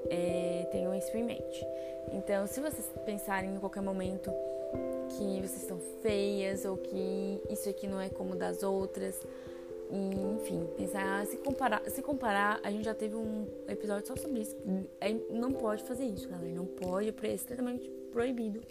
É, 0.09 0.67
tenham 0.71 0.93
isso 0.95 1.15
em 1.15 1.23
mente. 1.23 1.65
Então, 2.11 2.47
se 2.47 2.59
vocês 2.59 2.89
pensarem 3.05 3.55
em 3.55 3.59
qualquer 3.59 3.81
momento 3.81 4.31
que 5.09 5.41
vocês 5.41 5.61
estão 5.61 5.79
feias 6.01 6.65
ou 6.65 6.77
que 6.77 7.41
isso 7.49 7.69
aqui 7.69 7.87
não 7.87 7.99
é 7.99 8.09
como 8.09 8.35
das 8.35 8.63
outras, 8.63 9.19
enfim, 9.93 10.67
pensar, 10.75 11.25
se 11.27 11.37
comparar, 11.37 11.81
se 11.89 12.01
comparar, 12.01 12.59
a 12.63 12.71
gente 12.71 12.83
já 12.83 12.95
teve 12.95 13.15
um 13.15 13.45
episódio 13.67 14.07
só 14.07 14.15
sobre 14.15 14.41
isso. 14.41 14.57
É, 14.99 15.13
não 15.29 15.51
pode 15.51 15.83
fazer 15.83 16.05
isso, 16.05 16.27
galera. 16.27 16.51
Não 16.51 16.65
pode, 16.65 17.13
é 17.21 17.33
extremamente 17.33 17.87
proibido 18.11 18.61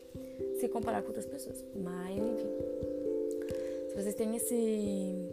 se 0.58 0.68
comparar 0.68 1.02
com 1.02 1.08
outras 1.08 1.26
pessoas. 1.26 1.64
Mas, 1.76 2.16
enfim. 2.16 2.50
Se 3.88 3.94
vocês 3.94 4.14
têm 4.14 4.34
esse. 4.34 5.28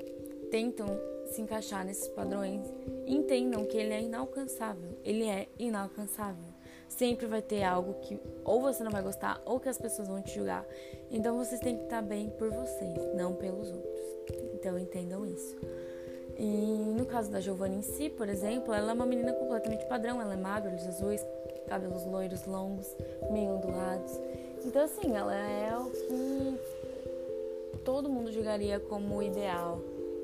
tentam 0.52 0.88
se 1.28 1.42
encaixar 1.42 1.86
nesses 1.86 2.08
padrões, 2.10 2.62
entendam 3.06 3.66
que 3.66 3.78
ele 3.78 3.94
é 3.94 4.02
inalcançável. 4.02 4.98
Ele 5.04 5.26
é 5.26 5.48
inalcançável. 5.58 6.54
Sempre 6.88 7.28
vai 7.28 7.42
ter 7.42 7.64
algo 7.64 7.94
que 8.02 8.20
ou 8.44 8.62
você 8.62 8.84
não 8.84 8.92
vai 8.92 9.04
gostar 9.04 9.42
ou 9.46 9.60
que 9.60 9.70
as 9.70 9.78
pessoas 9.78 10.08
vão 10.08 10.22
te 10.22 10.36
julgar. 10.36 10.66
Então 11.10 11.38
vocês 11.38 11.62
têm 11.62 11.78
que 11.78 11.84
estar 11.84 12.02
bem 12.02 12.30
por 12.32 12.50
vocês, 12.50 13.16
não 13.16 13.34
pelos 13.34 13.72
outros. 13.72 14.49
Então 14.60 14.78
entendam 14.78 15.26
isso. 15.26 15.56
E 16.38 16.94
no 16.98 17.06
caso 17.06 17.32
da 17.32 17.40
Giovanna 17.40 17.76
em 17.76 17.82
si, 17.82 18.10
por 18.10 18.30
exemplo, 18.30 18.74
ela 18.74 18.92
é 18.92 18.94
uma 18.94 19.06
menina 19.06 19.34
completamente 19.34 19.86
padrão. 19.88 20.22
Ela 20.22 20.34
é 20.34 20.38
magra, 20.38 20.70
olhos 20.70 20.88
azuis, 20.88 21.26
cabelos 21.68 22.06
loiros 22.06 22.46
longos, 22.46 22.96
meio 23.32 23.52
ondulados. 23.52 24.12
Então, 24.66 24.84
assim, 24.84 25.16
ela 25.16 25.36
é 25.36 25.78
o 25.78 25.90
que 25.90 26.60
todo 27.84 28.10
mundo 28.10 28.32
julgaria 28.32 28.80
como 28.80 29.22
ideal. 29.24 29.82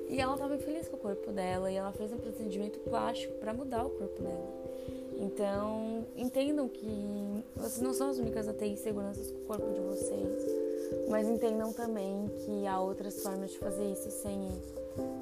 E 0.09 0.19
ela 0.19 0.33
estava 0.33 0.57
feliz 0.57 0.87
com 0.87 0.97
o 0.97 0.99
corpo 0.99 1.31
dela 1.31 1.71
e 1.71 1.75
ela 1.75 1.91
fez 1.91 2.11
um 2.11 2.17
procedimento 2.17 2.79
plástico 2.79 3.33
para 3.35 3.53
mudar 3.53 3.85
o 3.85 3.89
corpo 3.89 4.21
dela. 4.21 4.64
Então, 5.17 6.06
entendam 6.15 6.67
que 6.67 7.43
vocês 7.56 7.82
não 7.82 7.93
são 7.93 8.10
as 8.10 8.17
únicas 8.17 8.47
a 8.47 8.54
ter 8.54 8.67
inseguranças 8.67 9.32
com 9.32 9.38
o 9.38 9.45
corpo 9.45 9.71
de 9.73 9.80
vocês. 9.80 10.65
Mas 11.10 11.28
entendam 11.28 11.71
também 11.73 12.30
que 12.45 12.67
há 12.67 12.80
outras 12.80 13.21
formas 13.21 13.51
de 13.51 13.60
fazer 13.60 13.91
isso 13.91 14.10
sem 14.12 14.47
ir 14.47 14.62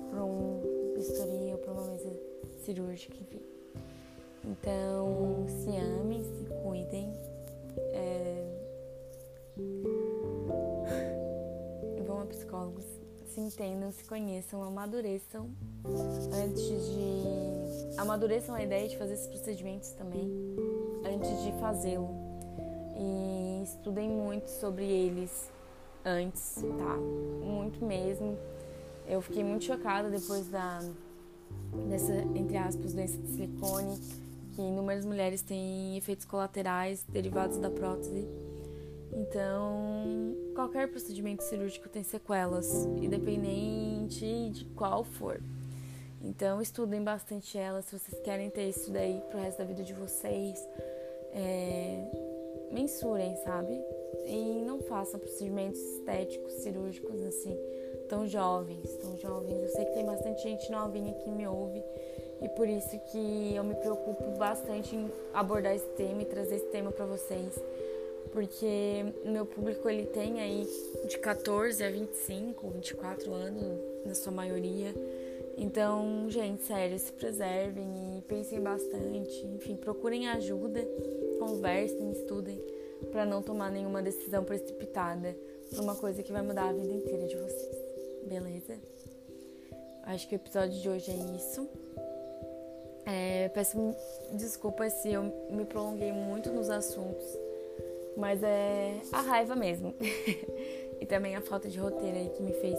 para 0.10 0.24
um 0.24 0.94
bisturi 0.96 1.52
ou 1.52 1.58
para 1.58 1.72
uma 1.74 1.84
mesa 1.86 2.12
cirúrgica, 2.64 3.16
enfim. 3.22 3.42
Então, 4.46 5.46
se 5.48 5.70
amem, 5.78 6.24
se 6.24 6.46
cuidem. 6.64 7.14
É... 7.94 8.44
Vão 12.06 12.22
a 12.22 12.26
psicólogos, 12.26 12.86
se 13.26 13.40
entendam, 13.40 13.92
se 13.92 14.04
conheçam, 14.04 14.64
amadureçam 14.64 15.50
antes 16.34 16.64
de. 16.64 17.63
Amadureçam 17.98 18.56
a 18.56 18.64
ideia 18.64 18.88
de 18.88 18.98
fazer 18.98 19.14
esses 19.14 19.28
procedimentos 19.28 19.92
também, 19.92 20.30
antes 21.06 21.44
de 21.44 21.52
fazê-lo. 21.60 22.10
E 22.98 23.64
estudem 23.64 24.10
muito 24.10 24.48
sobre 24.50 24.84
eles 24.84 25.52
antes, 26.04 26.56
tá? 26.78 26.98
Muito 27.46 27.84
mesmo. 27.86 28.38
Eu 29.08 29.22
fiquei 29.22 29.44
muito 29.44 29.66
chocada 29.66 30.10
depois 30.10 30.48
da 30.48 30.80
dessa 31.88 32.14
entre 32.36 32.58
aspas 32.58 32.94
doença 32.94 33.18
de 33.18 33.28
silicone, 33.28 34.00
que 34.54 34.62
inúmeras 34.62 35.06
mulheres 35.06 35.42
têm 35.42 35.98
efeitos 35.98 36.26
colaterais 36.26 37.04
derivados 37.10 37.58
da 37.58 37.70
prótese. 37.70 38.28
Então, 39.16 40.36
qualquer 40.56 40.88
procedimento 40.90 41.44
cirúrgico 41.44 41.88
tem 41.88 42.04
sequelas, 42.04 42.86
independente 42.86 44.50
de 44.50 44.66
qual 44.76 45.04
for. 45.04 45.40
Então, 46.24 46.62
estudem 46.62 47.04
bastante 47.04 47.58
ela 47.58 47.82
se 47.82 47.98
vocês 47.98 48.22
querem 48.22 48.50
ter 48.50 48.70
isso 48.70 48.90
daí 48.92 49.22
pro 49.30 49.40
resto 49.40 49.58
da 49.58 49.66
vida 49.66 49.84
de 49.84 49.94
vocês. 49.94 50.58
É, 51.36 52.34
mensurem, 52.74 53.36
sabe? 53.44 53.80
E 54.26 54.64
não 54.66 54.80
façam 54.80 55.20
procedimentos 55.20 55.80
estéticos, 55.80 56.54
cirúrgicos 56.54 57.24
assim, 57.24 57.58
tão 58.10 58.28
jovens, 58.28 58.96
tão 58.98 59.18
jovens. 59.18 59.62
Eu 59.62 59.70
sei 59.70 59.86
que 59.86 59.94
tem 59.94 60.06
bastante 60.06 60.42
gente 60.44 60.72
novinha 60.72 61.14
que 61.14 61.30
me 61.30 61.48
ouve 61.48 61.84
e 62.42 62.50
por 62.50 62.68
isso 62.68 63.00
que 63.12 63.56
eu 63.56 63.64
me 63.64 63.76
preocupo 63.76 64.38
bastante 64.38 64.96
em 64.96 65.12
abordar 65.34 65.76
esse 65.76 65.88
tema 65.90 66.24
e 66.24 66.26
trazer 66.26 66.56
esse 66.56 66.68
tema 66.68 66.92
para 66.92 67.06
vocês. 67.06 67.54
Porque 68.32 69.06
meu 69.26 69.46
público 69.46 69.88
ele 69.88 70.08
tem 70.08 70.42
aí 70.42 70.68
de 71.08 71.20
14 71.20 71.84
a 71.84 71.90
25, 71.92 72.68
24 72.70 73.32
anos, 73.32 73.80
na 74.06 74.16
sua 74.16 74.32
maioria. 74.32 74.94
Então, 75.58 76.30
gente, 76.30 76.64
sério, 76.64 76.98
se 76.98 77.12
preservem 77.12 78.18
e 78.18 78.22
pensem 78.24 78.60
bastante. 78.60 79.46
Enfim, 79.48 79.76
procurem 79.76 80.28
ajuda, 80.30 80.82
conversem, 81.40 82.12
estudem 82.12 82.62
para 83.12 83.26
não 83.26 83.42
tomar 83.42 83.70
nenhuma 83.70 84.02
decisão 84.02 84.44
precipitada 84.44 85.36
por 85.70 85.80
uma 85.84 85.96
coisa 85.96 86.24
que 86.24 86.32
vai 86.32 86.42
mudar 86.42 86.70
a 86.70 86.74
vida 86.74 86.94
inteira 86.94 87.28
de 87.28 87.36
vocês. 87.36 87.78
Beleza? 88.28 88.78
Acho 90.04 90.28
que 90.28 90.36
o 90.36 90.38
episódio 90.38 90.80
de 90.80 90.90
hoje 90.90 91.12
é 91.12 91.36
isso. 91.36 91.68
É, 93.06 93.50
peço 93.50 93.78
desculpas 94.32 94.94
se 94.94 95.12
eu 95.12 95.24
me 95.50 95.66
prolonguei 95.66 96.12
muito 96.12 96.52
nos 96.52 96.70
assuntos, 96.70 97.26
mas 98.16 98.42
é 98.42 99.00
a 99.12 99.22
raiva 99.22 99.56
mesmo. 99.56 99.94
e 101.00 101.06
também 101.06 101.36
a 101.36 101.42
falta 101.42 101.70
de 101.70 101.78
roteiro 101.80 102.18
aí 102.18 102.30
que 102.30 102.42
me 102.42 102.54
fez 102.54 102.78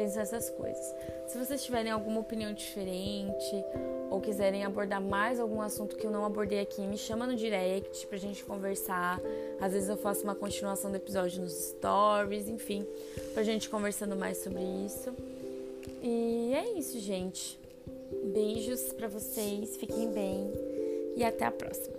pensar 0.00 0.22
essas 0.22 0.48
coisas. 0.48 0.94
Se 1.26 1.36
vocês 1.36 1.62
tiverem 1.62 1.92
alguma 1.92 2.20
opinião 2.20 2.52
diferente 2.54 3.64
ou 4.10 4.18
quiserem 4.20 4.64
abordar 4.64 5.00
mais 5.00 5.38
algum 5.38 5.60
assunto 5.60 5.94
que 5.94 6.06
eu 6.06 6.10
não 6.10 6.24
abordei 6.24 6.60
aqui, 6.60 6.80
me 6.80 6.96
chama 6.96 7.26
no 7.26 7.36
direct 7.36 8.06
pra 8.06 8.16
gente 8.16 8.42
conversar. 8.42 9.20
Às 9.60 9.74
vezes 9.74 9.90
eu 9.90 9.98
faço 9.98 10.24
uma 10.24 10.34
continuação 10.34 10.90
do 10.90 10.96
episódio 10.96 11.42
nos 11.42 11.52
stories, 11.52 12.48
enfim, 12.48 12.86
pra 13.34 13.42
gente 13.42 13.68
conversando 13.68 14.16
mais 14.16 14.38
sobre 14.38 14.62
isso. 14.86 15.14
E 16.02 16.52
é 16.54 16.78
isso, 16.78 16.98
gente. 16.98 17.58
Beijos 18.24 18.92
para 18.94 19.06
vocês, 19.06 19.76
fiquem 19.76 20.10
bem 20.10 20.50
e 21.14 21.22
até 21.22 21.44
a 21.44 21.50
próxima. 21.50 21.94